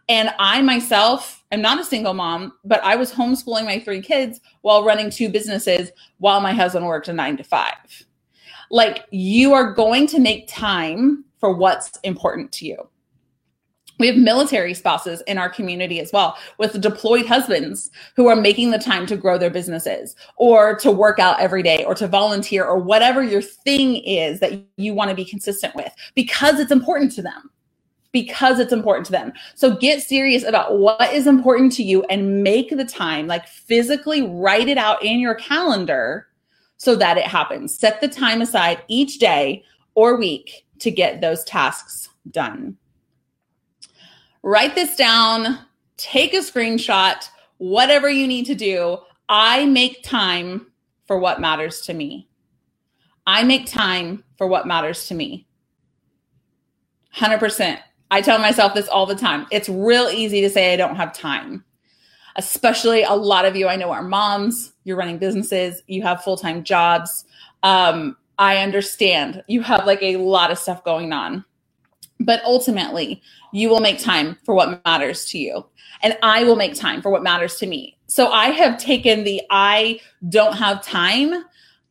And 0.09 0.33
I 0.37 0.61
myself 0.61 1.40
I'm 1.51 1.61
not 1.61 1.79
a 1.79 1.85
single 1.85 2.13
mom, 2.13 2.53
but 2.63 2.81
I 2.83 2.95
was 2.95 3.11
homeschooling 3.11 3.65
my 3.65 3.79
three 3.79 4.01
kids 4.01 4.39
while 4.61 4.83
running 4.83 5.09
two 5.09 5.29
businesses 5.29 5.91
while 6.17 6.39
my 6.39 6.53
husband 6.53 6.85
worked 6.85 7.09
a 7.09 7.13
nine 7.13 7.35
to 7.37 7.43
five. 7.43 8.05
Like, 8.69 9.05
you 9.11 9.53
are 9.53 9.73
going 9.73 10.07
to 10.07 10.19
make 10.19 10.47
time 10.47 11.25
for 11.39 11.53
what's 11.53 11.99
important 12.03 12.53
to 12.53 12.65
you. 12.65 12.87
We 13.99 14.07
have 14.07 14.15
military 14.15 14.73
spouses 14.73 15.21
in 15.27 15.37
our 15.37 15.49
community 15.49 15.99
as 15.99 16.11
well 16.11 16.35
with 16.57 16.81
deployed 16.81 17.27
husbands 17.27 17.91
who 18.15 18.27
are 18.29 18.35
making 18.35 18.71
the 18.71 18.79
time 18.79 19.05
to 19.05 19.17
grow 19.17 19.37
their 19.37 19.51
businesses 19.51 20.15
or 20.37 20.75
to 20.77 20.89
work 20.89 21.19
out 21.19 21.39
every 21.39 21.61
day 21.61 21.83
or 21.83 21.93
to 21.95 22.07
volunteer 22.07 22.63
or 22.63 22.79
whatever 22.79 23.21
your 23.21 23.43
thing 23.43 23.97
is 23.97 24.39
that 24.39 24.53
you 24.77 24.95
want 24.95 25.09
to 25.09 25.15
be 25.15 25.25
consistent 25.25 25.75
with 25.75 25.93
because 26.15 26.59
it's 26.59 26.71
important 26.71 27.11
to 27.11 27.21
them. 27.21 27.51
Because 28.11 28.59
it's 28.59 28.73
important 28.73 29.05
to 29.05 29.11
them. 29.11 29.33
So 29.55 29.75
get 29.75 30.01
serious 30.01 30.43
about 30.43 30.77
what 30.79 31.13
is 31.13 31.27
important 31.27 31.71
to 31.73 31.83
you 31.83 32.03
and 32.03 32.43
make 32.43 32.69
the 32.69 32.85
time, 32.85 33.27
like 33.27 33.47
physically 33.47 34.21
write 34.21 34.67
it 34.67 34.77
out 34.77 35.03
in 35.03 35.19
your 35.19 35.35
calendar 35.35 36.27
so 36.77 36.95
that 36.95 37.17
it 37.17 37.25
happens. 37.25 37.77
Set 37.77 38.01
the 38.01 38.07
time 38.07 38.41
aside 38.41 38.83
each 38.87 39.19
day 39.19 39.63
or 39.95 40.17
week 40.17 40.65
to 40.79 40.91
get 40.91 41.21
those 41.21 41.43
tasks 41.43 42.09
done. 42.31 42.77
Write 44.43 44.75
this 44.75 44.95
down, 44.95 45.59
take 45.97 46.33
a 46.33 46.37
screenshot, 46.37 47.29
whatever 47.57 48.09
you 48.09 48.27
need 48.27 48.45
to 48.47 48.55
do. 48.55 48.97
I 49.29 49.65
make 49.65 50.03
time 50.03 50.67
for 51.05 51.19
what 51.19 51.39
matters 51.39 51.81
to 51.81 51.93
me. 51.93 52.27
I 53.27 53.43
make 53.43 53.67
time 53.67 54.23
for 54.37 54.47
what 54.47 54.65
matters 54.65 55.07
to 55.07 55.13
me. 55.13 55.47
100%. 57.15 57.79
I 58.11 58.19
tell 58.21 58.39
myself 58.39 58.73
this 58.73 58.89
all 58.89 59.05
the 59.05 59.15
time. 59.15 59.47
It's 59.51 59.69
real 59.69 60.09
easy 60.09 60.41
to 60.41 60.49
say 60.49 60.73
I 60.73 60.77
don't 60.77 60.97
have 60.97 61.13
time. 61.13 61.63
Especially 62.35 63.03
a 63.03 63.13
lot 63.13 63.45
of 63.45 63.55
you 63.55 63.67
I 63.67 63.77
know 63.77 63.91
are 63.91 64.03
moms, 64.03 64.73
you're 64.83 64.97
running 64.97 65.17
businesses, 65.17 65.81
you 65.87 66.01
have 66.03 66.21
full 66.21 66.37
time 66.37 66.63
jobs. 66.63 67.25
Um, 67.63 68.17
I 68.37 68.57
understand 68.57 69.43
you 69.47 69.61
have 69.61 69.85
like 69.85 70.01
a 70.03 70.17
lot 70.17 70.51
of 70.51 70.57
stuff 70.57 70.83
going 70.83 71.13
on. 71.13 71.45
But 72.19 72.43
ultimately, 72.43 73.21
you 73.51 73.69
will 73.69 73.79
make 73.79 73.97
time 73.97 74.37
for 74.45 74.53
what 74.53 74.81
matters 74.85 75.25
to 75.25 75.39
you. 75.39 75.65
And 76.03 76.17
I 76.21 76.43
will 76.43 76.55
make 76.55 76.75
time 76.75 77.01
for 77.01 77.11
what 77.11 77.23
matters 77.23 77.55
to 77.57 77.67
me. 77.67 77.97
So 78.07 78.31
I 78.31 78.49
have 78.49 78.77
taken 78.77 79.23
the 79.23 79.41
I 79.49 79.99
don't 80.29 80.55
have 80.57 80.83
time 80.83 81.45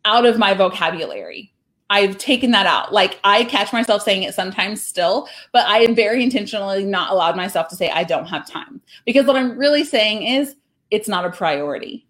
out 0.04 0.26
of 0.26 0.38
my 0.38 0.54
vocabulary. 0.54 1.52
I've 1.90 2.16
taken 2.18 2.52
that 2.52 2.66
out. 2.66 2.92
Like 2.92 3.18
I 3.24 3.44
catch 3.44 3.72
myself 3.72 4.02
saying 4.02 4.22
it 4.22 4.34
sometimes 4.34 4.82
still, 4.82 5.28
but 5.52 5.66
I 5.66 5.78
am 5.78 5.94
very 5.94 6.22
intentionally 6.22 6.84
not 6.84 7.10
allowed 7.10 7.36
myself 7.36 7.68
to 7.68 7.76
say 7.76 7.90
I 7.90 8.04
don't 8.04 8.26
have 8.26 8.46
time 8.46 8.80
because 9.04 9.26
what 9.26 9.36
I'm 9.36 9.58
really 9.58 9.84
saying 9.84 10.22
is 10.22 10.54
it's 10.92 11.08
not 11.08 11.26
a 11.26 11.30
priority. 11.30 12.06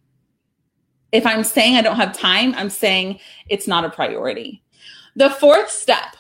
If 1.13 1.27
I'm 1.27 1.43
saying 1.43 1.77
I 1.77 1.83
don't 1.83 1.97
have 1.97 2.17
time, 2.17 2.55
I'm 2.55 2.71
saying 2.71 3.19
it's 3.49 3.67
not 3.67 3.85
a 3.85 3.91
priority. 3.91 4.63
The 5.17 5.31
fourth 5.31 5.71
step 5.71 6.17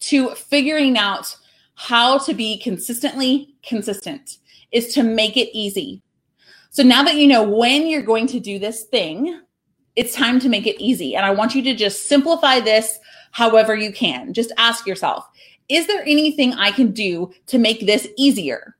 to 0.00 0.30
figuring 0.34 0.96
out 0.96 1.36
how 1.74 2.18
to 2.18 2.32
be 2.32 2.58
consistently 2.58 3.56
consistent 3.62 4.38
is 4.70 4.94
to 4.94 5.02
make 5.02 5.36
it 5.36 5.50
easy. 5.52 6.02
So 6.70 6.82
now 6.82 7.02
that 7.02 7.16
you 7.16 7.26
know 7.26 7.42
when 7.42 7.86
you're 7.86 8.02
going 8.02 8.28
to 8.28 8.40
do 8.40 8.58
this 8.58 8.84
thing, 8.84 9.40
it's 9.96 10.14
time 10.14 10.38
to 10.40 10.48
make 10.48 10.66
it 10.66 10.80
easy. 10.80 11.16
And 11.16 11.24
I 11.24 11.30
want 11.30 11.54
you 11.54 11.62
to 11.62 11.74
just 11.74 12.06
simplify 12.06 12.60
this 12.60 12.98
however 13.32 13.74
you 13.74 13.92
can. 13.92 14.32
Just 14.32 14.52
ask 14.58 14.86
yourself, 14.86 15.26
is 15.68 15.86
there 15.86 16.02
anything 16.02 16.52
I 16.54 16.70
can 16.70 16.92
do 16.92 17.32
to 17.46 17.58
make 17.58 17.86
this 17.86 18.06
easier? 18.16 18.76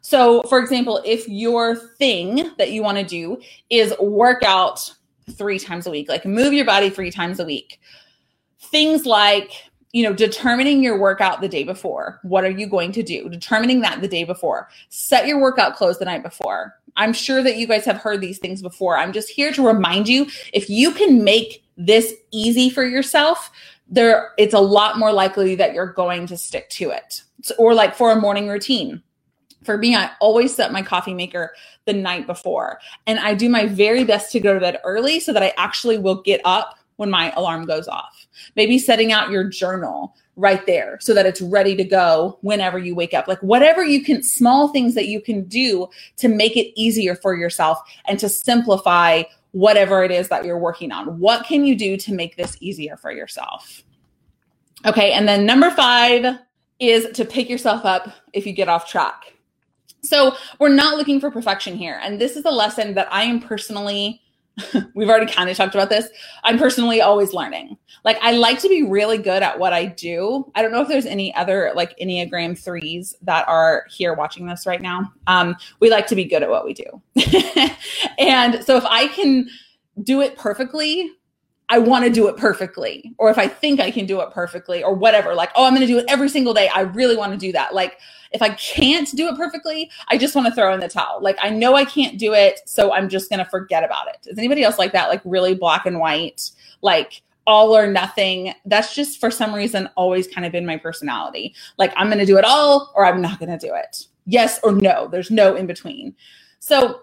So, 0.00 0.42
for 0.42 0.58
example, 0.58 1.02
if 1.04 1.28
your 1.28 1.76
thing 1.76 2.52
that 2.56 2.70
you 2.70 2.82
want 2.82 2.98
to 2.98 3.04
do 3.04 3.40
is 3.68 3.92
work 3.98 4.42
out 4.42 4.90
three 5.32 5.58
times 5.58 5.86
a 5.86 5.90
week, 5.90 6.08
like 6.08 6.24
move 6.24 6.52
your 6.52 6.64
body 6.64 6.88
three 6.88 7.10
times 7.10 7.40
a 7.40 7.44
week, 7.44 7.80
things 8.58 9.04
like 9.04 9.50
you 9.92 10.02
know, 10.02 10.12
determining 10.12 10.82
your 10.82 10.98
workout 10.98 11.40
the 11.40 11.48
day 11.48 11.64
before. 11.64 12.20
What 12.22 12.44
are 12.44 12.50
you 12.50 12.66
going 12.66 12.92
to 12.92 13.02
do? 13.02 13.28
Determining 13.28 13.80
that 13.80 14.00
the 14.00 14.08
day 14.08 14.24
before. 14.24 14.68
Set 14.90 15.26
your 15.26 15.40
workout 15.40 15.76
clothes 15.76 15.98
the 15.98 16.04
night 16.04 16.22
before. 16.22 16.74
I'm 16.96 17.12
sure 17.12 17.42
that 17.42 17.56
you 17.56 17.66
guys 17.66 17.84
have 17.84 17.96
heard 17.96 18.20
these 18.20 18.38
things 18.38 18.60
before. 18.60 18.98
I'm 18.98 19.12
just 19.12 19.30
here 19.30 19.52
to 19.52 19.66
remind 19.66 20.08
you 20.08 20.26
if 20.52 20.68
you 20.68 20.90
can 20.90 21.24
make 21.24 21.64
this 21.76 22.12
easy 22.32 22.68
for 22.68 22.84
yourself, 22.84 23.50
there 23.88 24.32
it's 24.36 24.54
a 24.54 24.60
lot 24.60 24.98
more 24.98 25.12
likely 25.12 25.54
that 25.54 25.72
you're 25.72 25.92
going 25.92 26.26
to 26.26 26.36
stick 26.36 26.68
to 26.70 26.90
it. 26.90 27.22
Or 27.56 27.72
like 27.72 27.94
for 27.94 28.10
a 28.10 28.20
morning 28.20 28.48
routine. 28.48 29.02
For 29.64 29.76
me, 29.76 29.94
I 29.94 30.10
always 30.20 30.54
set 30.54 30.72
my 30.72 30.82
coffee 30.82 31.14
maker 31.14 31.52
the 31.84 31.92
night 31.92 32.26
before. 32.26 32.78
And 33.06 33.18
I 33.18 33.34
do 33.34 33.48
my 33.48 33.66
very 33.66 34.04
best 34.04 34.32
to 34.32 34.40
go 34.40 34.54
to 34.54 34.60
bed 34.60 34.78
early 34.84 35.20
so 35.20 35.32
that 35.32 35.42
I 35.42 35.52
actually 35.56 35.98
will 35.98 36.22
get 36.22 36.40
up 36.44 36.77
when 36.98 37.10
my 37.10 37.32
alarm 37.36 37.64
goes 37.64 37.88
off. 37.88 38.26
Maybe 38.56 38.78
setting 38.78 39.12
out 39.12 39.30
your 39.30 39.44
journal 39.44 40.14
right 40.36 40.64
there 40.66 40.98
so 41.00 41.14
that 41.14 41.26
it's 41.26 41.40
ready 41.40 41.74
to 41.76 41.84
go 41.84 42.38
whenever 42.42 42.78
you 42.78 42.94
wake 42.94 43.14
up. 43.14 43.28
Like 43.28 43.40
whatever 43.40 43.84
you 43.84 44.04
can, 44.04 44.22
small 44.22 44.68
things 44.68 44.94
that 44.94 45.06
you 45.06 45.20
can 45.20 45.44
do 45.44 45.88
to 46.16 46.28
make 46.28 46.56
it 46.56 46.72
easier 46.78 47.14
for 47.14 47.36
yourself 47.36 47.78
and 48.06 48.18
to 48.18 48.28
simplify 48.28 49.22
whatever 49.52 50.02
it 50.02 50.10
is 50.10 50.28
that 50.28 50.44
you're 50.44 50.58
working 50.58 50.90
on. 50.92 51.18
What 51.18 51.46
can 51.46 51.64
you 51.64 51.76
do 51.76 51.96
to 51.96 52.12
make 52.12 52.36
this 52.36 52.56
easier 52.60 52.96
for 52.96 53.12
yourself? 53.12 53.84
Okay. 54.84 55.12
And 55.12 55.26
then 55.26 55.46
number 55.46 55.70
five 55.70 56.36
is 56.80 57.06
to 57.16 57.24
pick 57.24 57.48
yourself 57.48 57.84
up 57.84 58.12
if 58.32 58.44
you 58.46 58.52
get 58.52 58.68
off 58.68 58.88
track. 58.88 59.34
So 60.02 60.34
we're 60.58 60.68
not 60.68 60.96
looking 60.96 61.20
for 61.20 61.30
perfection 61.30 61.76
here. 61.76 62.00
And 62.02 62.20
this 62.20 62.36
is 62.36 62.44
a 62.44 62.50
lesson 62.50 62.94
that 62.94 63.12
I 63.12 63.22
am 63.22 63.40
personally 63.40 64.20
we've 64.94 65.08
already 65.08 65.30
kind 65.30 65.48
of 65.50 65.56
talked 65.56 65.74
about 65.74 65.90
this. 65.90 66.08
I'm 66.44 66.58
personally 66.58 67.00
always 67.00 67.32
learning. 67.32 67.76
Like 68.04 68.18
I 68.22 68.32
like 68.32 68.60
to 68.60 68.68
be 68.68 68.82
really 68.82 69.18
good 69.18 69.42
at 69.42 69.58
what 69.58 69.72
I 69.72 69.86
do. 69.86 70.50
I 70.54 70.62
don't 70.62 70.72
know 70.72 70.82
if 70.82 70.88
there's 70.88 71.06
any 71.06 71.34
other 71.34 71.72
like 71.74 71.96
Enneagram 71.98 72.58
threes 72.58 73.14
that 73.22 73.46
are 73.48 73.86
here 73.90 74.14
watching 74.14 74.46
this 74.46 74.66
right 74.66 74.80
now. 74.80 75.12
Um, 75.26 75.56
we 75.80 75.90
like 75.90 76.06
to 76.08 76.14
be 76.14 76.24
good 76.24 76.42
at 76.42 76.50
what 76.50 76.64
we 76.64 76.74
do. 76.74 77.02
and 78.18 78.64
so 78.64 78.76
if 78.76 78.84
I 78.84 79.08
can 79.08 79.48
do 80.02 80.20
it 80.20 80.36
perfectly, 80.36 81.10
I 81.68 81.78
want 81.78 82.04
to 82.04 82.10
do 82.10 82.28
it 82.28 82.36
perfectly. 82.36 83.12
Or 83.18 83.30
if 83.30 83.38
I 83.38 83.46
think 83.46 83.80
I 83.80 83.90
can 83.90 84.06
do 84.06 84.20
it 84.20 84.30
perfectly 84.30 84.82
or 84.82 84.94
whatever, 84.94 85.34
like, 85.34 85.50
oh, 85.54 85.64
I'm 85.64 85.74
going 85.74 85.86
to 85.86 85.86
do 85.86 85.98
it 85.98 86.06
every 86.08 86.28
single 86.28 86.54
day. 86.54 86.68
I 86.68 86.80
really 86.80 87.16
want 87.16 87.32
to 87.32 87.38
do 87.38 87.52
that. 87.52 87.74
Like, 87.74 87.98
if 88.32 88.42
I 88.42 88.50
can't 88.50 89.10
do 89.16 89.28
it 89.28 89.36
perfectly, 89.36 89.90
I 90.08 90.18
just 90.18 90.34
want 90.34 90.46
to 90.48 90.54
throw 90.54 90.72
in 90.74 90.80
the 90.80 90.88
towel. 90.88 91.20
Like 91.22 91.38
I 91.42 91.50
know 91.50 91.74
I 91.74 91.84
can't 91.84 92.18
do 92.18 92.34
it, 92.34 92.60
so 92.66 92.92
I'm 92.92 93.08
just 93.08 93.30
going 93.30 93.38
to 93.38 93.50
forget 93.50 93.84
about 93.84 94.08
it. 94.08 94.26
Is 94.26 94.38
anybody 94.38 94.62
else 94.62 94.78
like 94.78 94.92
that? 94.92 95.08
Like 95.08 95.22
really 95.24 95.54
black 95.54 95.86
and 95.86 95.98
white, 95.98 96.50
like 96.82 97.22
all 97.46 97.74
or 97.76 97.86
nothing. 97.86 98.54
That's 98.66 98.94
just 98.94 99.20
for 99.20 99.30
some 99.30 99.54
reason 99.54 99.88
always 99.96 100.28
kind 100.28 100.46
of 100.46 100.52
been 100.52 100.66
my 100.66 100.76
personality. 100.76 101.54
Like 101.78 101.92
I'm 101.96 102.08
going 102.08 102.18
to 102.18 102.26
do 102.26 102.38
it 102.38 102.44
all 102.44 102.92
or 102.94 103.06
I'm 103.06 103.22
not 103.22 103.38
going 103.38 103.56
to 103.56 103.66
do 103.66 103.74
it. 103.74 104.04
Yes 104.26 104.60
or 104.62 104.72
no. 104.72 105.08
There's 105.08 105.30
no 105.30 105.56
in 105.56 105.66
between. 105.66 106.14
So 106.58 107.02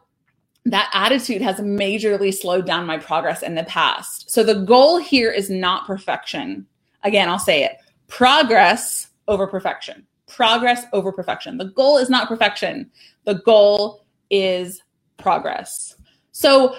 that 0.66 0.90
attitude 0.94 1.42
has 1.42 1.58
majorly 1.58 2.34
slowed 2.34 2.66
down 2.66 2.86
my 2.86 2.98
progress 2.98 3.44
in 3.44 3.56
the 3.56 3.64
past. 3.64 4.32
So 4.32 4.44
the 4.44 4.64
goal 4.66 4.98
here 4.98 5.32
is 5.32 5.50
not 5.50 5.86
perfection. 5.86 6.66
Again, 7.04 7.30
I'll 7.30 7.40
say 7.40 7.64
it 7.64 7.78
progress 8.08 9.08
over 9.28 9.48
perfection 9.48 10.06
progress 10.28 10.86
over 10.94 11.12
perfection. 11.12 11.58
The 11.58 11.66
goal 11.66 11.98
is 11.98 12.10
not 12.10 12.28
perfection, 12.28 12.90
the 13.26 13.36
goal 13.36 14.06
is 14.30 14.82
progress. 15.18 15.96
So, 16.32 16.76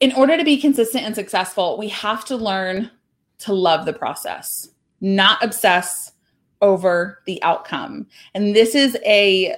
in 0.00 0.12
order 0.12 0.36
to 0.36 0.44
be 0.44 0.60
consistent 0.60 1.04
and 1.04 1.14
successful, 1.14 1.76
we 1.76 1.88
have 1.88 2.24
to 2.26 2.36
learn 2.36 2.90
to 3.40 3.52
love 3.52 3.84
the 3.84 3.92
process, 3.92 4.68
not 5.00 5.42
obsess 5.42 6.12
over 6.60 7.20
the 7.26 7.42
outcome. 7.42 8.06
And 8.34 8.54
this 8.54 8.74
is 8.74 8.96
a 9.04 9.56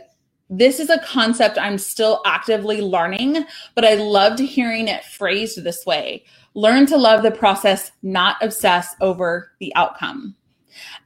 this 0.51 0.81
is 0.81 0.91
a 0.91 0.99
concept 0.99 1.59
I'm 1.59 1.79
still 1.79 2.21
actively 2.27 2.81
learning, 2.81 3.45
but 3.77 3.85
I 3.85 3.95
loved 3.95 4.41
hearing 4.41 4.89
it 4.89 5.05
phrased 5.05 5.63
this 5.63 5.87
way. 5.87 6.25
Learn 6.55 6.87
to 6.87 6.97
love 6.97 7.23
the 7.23 7.31
process, 7.31 7.93
not 8.03 8.37
obsess 8.43 8.97
over 9.01 9.53
the 9.61 9.73
outcome. 9.77 10.35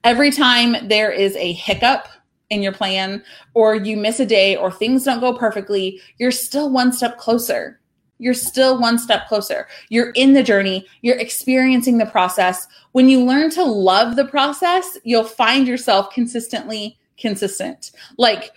Every 0.03 0.31
time 0.31 0.89
there 0.89 1.11
is 1.11 1.37
a 1.37 1.53
hiccup 1.53 2.09
in 2.49 2.63
your 2.63 2.73
plan, 2.73 3.23
or 3.53 3.75
you 3.75 3.99
miss 3.99 4.19
a 4.19 4.27
day, 4.27 4.57
or 4.57 4.73
things 4.73 5.05
don't 5.05 5.21
go 5.21 5.37
perfectly, 5.37 6.01
you're 6.19 6.31
still 6.31 6.71
one 6.71 6.93
step 6.93 7.19
closer. 7.19 7.81
You're 8.19 8.33
still 8.33 8.81
one 8.81 8.99
step 8.99 9.29
closer. 9.29 9.67
You're 9.91 10.11
in 10.11 10.33
the 10.33 10.43
journey, 10.43 10.87
you're 11.03 11.19
experiencing 11.19 11.99
the 11.99 12.07
process. 12.07 12.67
When 12.93 13.11
you 13.11 13.23
learn 13.23 13.51
to 13.51 13.65
love 13.65 14.17
the 14.17 14.25
process, 14.25 14.97
you'll 15.05 15.25
find 15.25 15.69
yourself 15.69 16.11
consistently 16.15 16.99
consistent. 17.19 17.91
Like, 18.17 18.51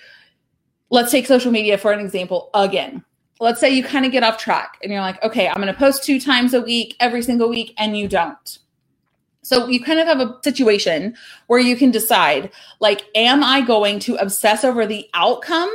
let's 0.90 1.12
take 1.12 1.28
social 1.28 1.52
media 1.52 1.78
for 1.78 1.92
an 1.92 2.00
example 2.00 2.50
again. 2.54 3.04
Let's 3.40 3.60
say 3.60 3.70
you 3.70 3.84
kind 3.84 4.06
of 4.06 4.12
get 4.12 4.24
off 4.24 4.38
track 4.38 4.78
and 4.82 4.92
you're 4.92 5.02
like, 5.02 5.22
okay, 5.24 5.48
I'm 5.48 5.56
going 5.56 5.68
to 5.68 5.74
post 5.74 6.04
two 6.04 6.20
times 6.20 6.54
a 6.56 6.62
week, 6.62 6.96
every 7.00 7.22
single 7.22 7.50
week, 7.50 7.74
and 7.78 7.98
you 7.98 8.08
don't 8.08 8.60
so 9.48 9.68
you 9.70 9.82
kind 9.82 9.98
of 9.98 10.08
have 10.08 10.20
a 10.20 10.38
situation 10.44 11.16
where 11.48 11.60
you 11.60 11.78
can 11.78 11.90
decide 11.90 12.52
like 12.82 13.06
am 13.16 13.42
I 13.42 13.62
going 13.62 14.00
to 14.00 14.16
obsess 14.16 14.66
over 14.66 14.86
the 14.86 15.10
outcome 15.14 15.72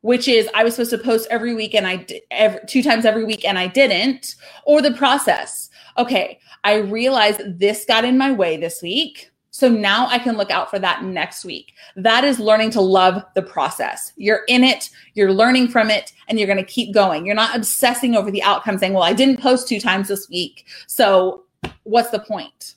which 0.00 0.26
is 0.26 0.48
I 0.52 0.64
was 0.64 0.74
supposed 0.74 0.90
to 0.90 0.98
post 0.98 1.28
every 1.30 1.54
week 1.54 1.74
and 1.74 1.86
I 1.86 1.96
did 1.96 2.22
every, 2.32 2.60
two 2.66 2.82
times 2.82 3.04
every 3.04 3.24
week 3.24 3.44
and 3.44 3.58
I 3.58 3.66
didn't 3.68 4.36
or 4.64 4.80
the 4.80 4.92
process. 4.92 5.68
Okay, 5.98 6.38
I 6.62 6.76
realized 6.76 7.40
this 7.58 7.84
got 7.84 8.04
in 8.04 8.16
my 8.16 8.30
way 8.30 8.56
this 8.56 8.82
week. 8.82 9.30
So 9.56 9.68
now 9.68 10.06
I 10.08 10.18
can 10.18 10.36
look 10.36 10.50
out 10.50 10.70
for 10.70 10.78
that 10.78 11.02
next 11.02 11.44
week. 11.44 11.72
That 11.96 12.24
is 12.24 12.38
learning 12.38 12.70
to 12.72 12.80
love 12.80 13.24
the 13.34 13.42
process. 13.42 14.12
You're 14.16 14.42
in 14.48 14.64
it, 14.64 14.90
you're 15.14 15.32
learning 15.32 15.68
from 15.68 15.90
it, 15.90 16.12
and 16.28 16.38
you're 16.38 16.46
going 16.46 16.64
to 16.64 16.72
keep 16.72 16.92
going. 16.92 17.24
You're 17.24 17.34
not 17.34 17.56
obsessing 17.56 18.16
over 18.16 18.30
the 18.30 18.42
outcome 18.42 18.78
saying, 18.78 18.92
well, 18.92 19.02
I 19.02 19.12
didn't 19.12 19.40
post 19.40 19.66
two 19.66 19.80
times 19.80 20.08
this 20.08 20.28
week. 20.28 20.66
So 20.86 21.44
what's 21.84 22.10
the 22.10 22.20
point? 22.20 22.74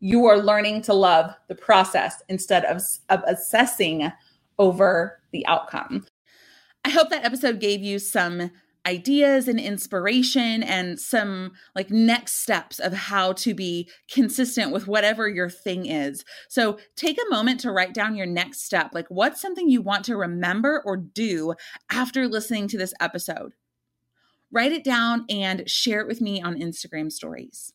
you 0.00 0.24
are 0.24 0.38
learning 0.38 0.80
to 0.82 0.94
love 0.94 1.34
the 1.48 1.54
process 1.54 2.22
instead 2.28 2.64
of, 2.64 2.82
of 3.10 3.22
assessing 3.26 4.10
over 4.58 5.20
the 5.30 5.46
outcome. 5.46 6.06
I 6.84 6.90
hope 6.90 7.10
that 7.10 7.24
episode 7.24 7.60
gave 7.60 7.82
you 7.82 7.98
some 7.98 8.50
ideas 8.86 9.46
and 9.46 9.60
inspiration 9.60 10.62
and 10.62 10.98
some 10.98 11.52
like 11.74 11.90
next 11.90 12.40
steps 12.40 12.78
of 12.78 12.92
how 12.92 13.32
to 13.34 13.54
be 13.54 13.90
consistent 14.10 14.72
with 14.72 14.86
whatever 14.86 15.28
your 15.28 15.50
thing 15.50 15.86
is. 15.86 16.24
So 16.48 16.78
take 16.96 17.18
a 17.18 17.30
moment 17.30 17.60
to 17.60 17.72
write 17.72 17.92
down 17.92 18.16
your 18.16 18.26
next 18.26 18.62
step. 18.62 18.90
Like, 18.94 19.06
what's 19.08 19.40
something 19.40 19.68
you 19.68 19.82
want 19.82 20.04
to 20.06 20.16
remember 20.16 20.82
or 20.84 20.96
do 20.96 21.54
after 21.90 22.26
listening 22.26 22.68
to 22.68 22.78
this 22.78 22.94
episode? 23.00 23.52
Write 24.52 24.72
it 24.72 24.82
down 24.82 25.26
and 25.28 25.68
share 25.68 26.00
it 26.00 26.08
with 26.08 26.20
me 26.20 26.42
on 26.42 26.58
Instagram 26.58 27.12
stories. 27.12 27.72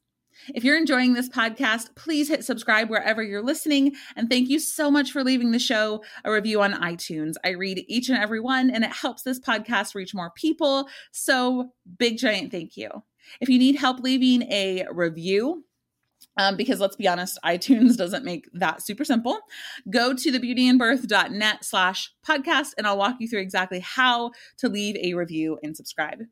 If 0.54 0.63
you're 0.63 0.78
enjoying 0.78 1.13
this 1.13 1.30
podcast, 1.30 1.95
please 1.95 2.28
hit 2.30 2.45
subscribe 2.45 2.89
wherever 2.89 3.24
you're 3.24 3.43
listening. 3.43 3.95
And 4.15 4.30
thank 4.30 4.50
you 4.50 4.60
so 4.60 4.91
much 4.91 5.12
for 5.12 5.24
leaving 5.24 5.52
the 5.52 5.60
show 5.60 6.04
a 6.24 6.32
review 6.32 6.62
on 6.62 6.74
iTunes. 6.74 7.34
I 7.43 7.50
read 7.50 7.84
each 7.88 8.10
and 8.10 8.17
every 8.17 8.39
one, 8.39 8.69
and 8.69 8.84
it 8.84 8.91
helps 8.91 9.24
this 9.24 9.39
podcast 9.39 9.95
reach 9.95 10.13
more 10.13 10.32
people. 10.36 10.88
So, 11.12 11.71
big 11.98 12.17
giant 12.17 12.52
thank 12.52 12.78
you. 12.78 12.89
If 13.41 13.50
you 13.50 13.58
need 13.58 13.76
help 13.76 14.00
leaving 14.00 14.43
a 14.52 14.86
review, 14.91 15.65
um, 16.38 16.58
because 16.58 16.80
let's 16.80 16.95
be 16.95 17.08
honest, 17.08 17.39
iTunes 17.45 17.98
doesn't 17.98 18.26
make 18.26 18.50
that 18.54 18.82
super 18.82 19.06
simple. 19.06 19.39
Go 19.89 20.13
to 20.13 20.32
thebeautyinbirth.net 20.32 21.63
slash 21.63 22.12
podcast 22.28 22.74
and 22.78 22.86
I'll 22.86 22.98
walk 22.98 23.17
you 23.19 23.28
through 23.28 23.41
exactly 23.41 23.80
how 23.80 24.32
to 24.58 24.69
leave 24.69 24.95
a 24.98 25.13
review 25.13 25.58
and 25.63 25.76
subscribe. 25.76 26.24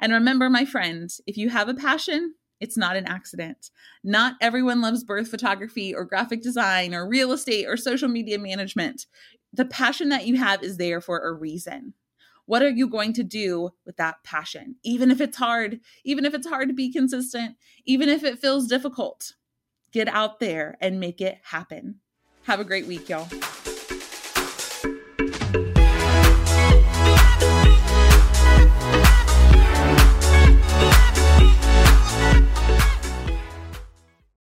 And 0.00 0.12
remember, 0.12 0.50
my 0.50 0.64
friends, 0.64 1.20
if 1.26 1.36
you 1.36 1.48
have 1.50 1.68
a 1.68 1.74
passion, 1.74 2.34
it's 2.62 2.76
not 2.76 2.96
an 2.96 3.06
accident. 3.06 3.70
Not 4.04 4.36
everyone 4.40 4.80
loves 4.80 5.02
birth 5.02 5.28
photography 5.28 5.92
or 5.92 6.04
graphic 6.04 6.42
design 6.42 6.94
or 6.94 7.08
real 7.08 7.32
estate 7.32 7.66
or 7.66 7.76
social 7.76 8.08
media 8.08 8.38
management. 8.38 9.06
The 9.52 9.64
passion 9.64 10.10
that 10.10 10.26
you 10.26 10.36
have 10.36 10.62
is 10.62 10.76
there 10.76 11.00
for 11.00 11.18
a 11.18 11.32
reason. 11.32 11.94
What 12.46 12.62
are 12.62 12.70
you 12.70 12.88
going 12.88 13.14
to 13.14 13.24
do 13.24 13.70
with 13.84 13.96
that 13.96 14.22
passion? 14.22 14.76
Even 14.84 15.10
if 15.10 15.20
it's 15.20 15.36
hard, 15.36 15.80
even 16.04 16.24
if 16.24 16.34
it's 16.34 16.48
hard 16.48 16.68
to 16.68 16.74
be 16.74 16.92
consistent, 16.92 17.56
even 17.84 18.08
if 18.08 18.22
it 18.22 18.38
feels 18.38 18.68
difficult, 18.68 19.34
get 19.90 20.06
out 20.06 20.38
there 20.38 20.76
and 20.80 21.00
make 21.00 21.20
it 21.20 21.38
happen. 21.42 21.96
Have 22.44 22.60
a 22.60 22.64
great 22.64 22.86
week, 22.86 23.08
y'all. 23.08 23.28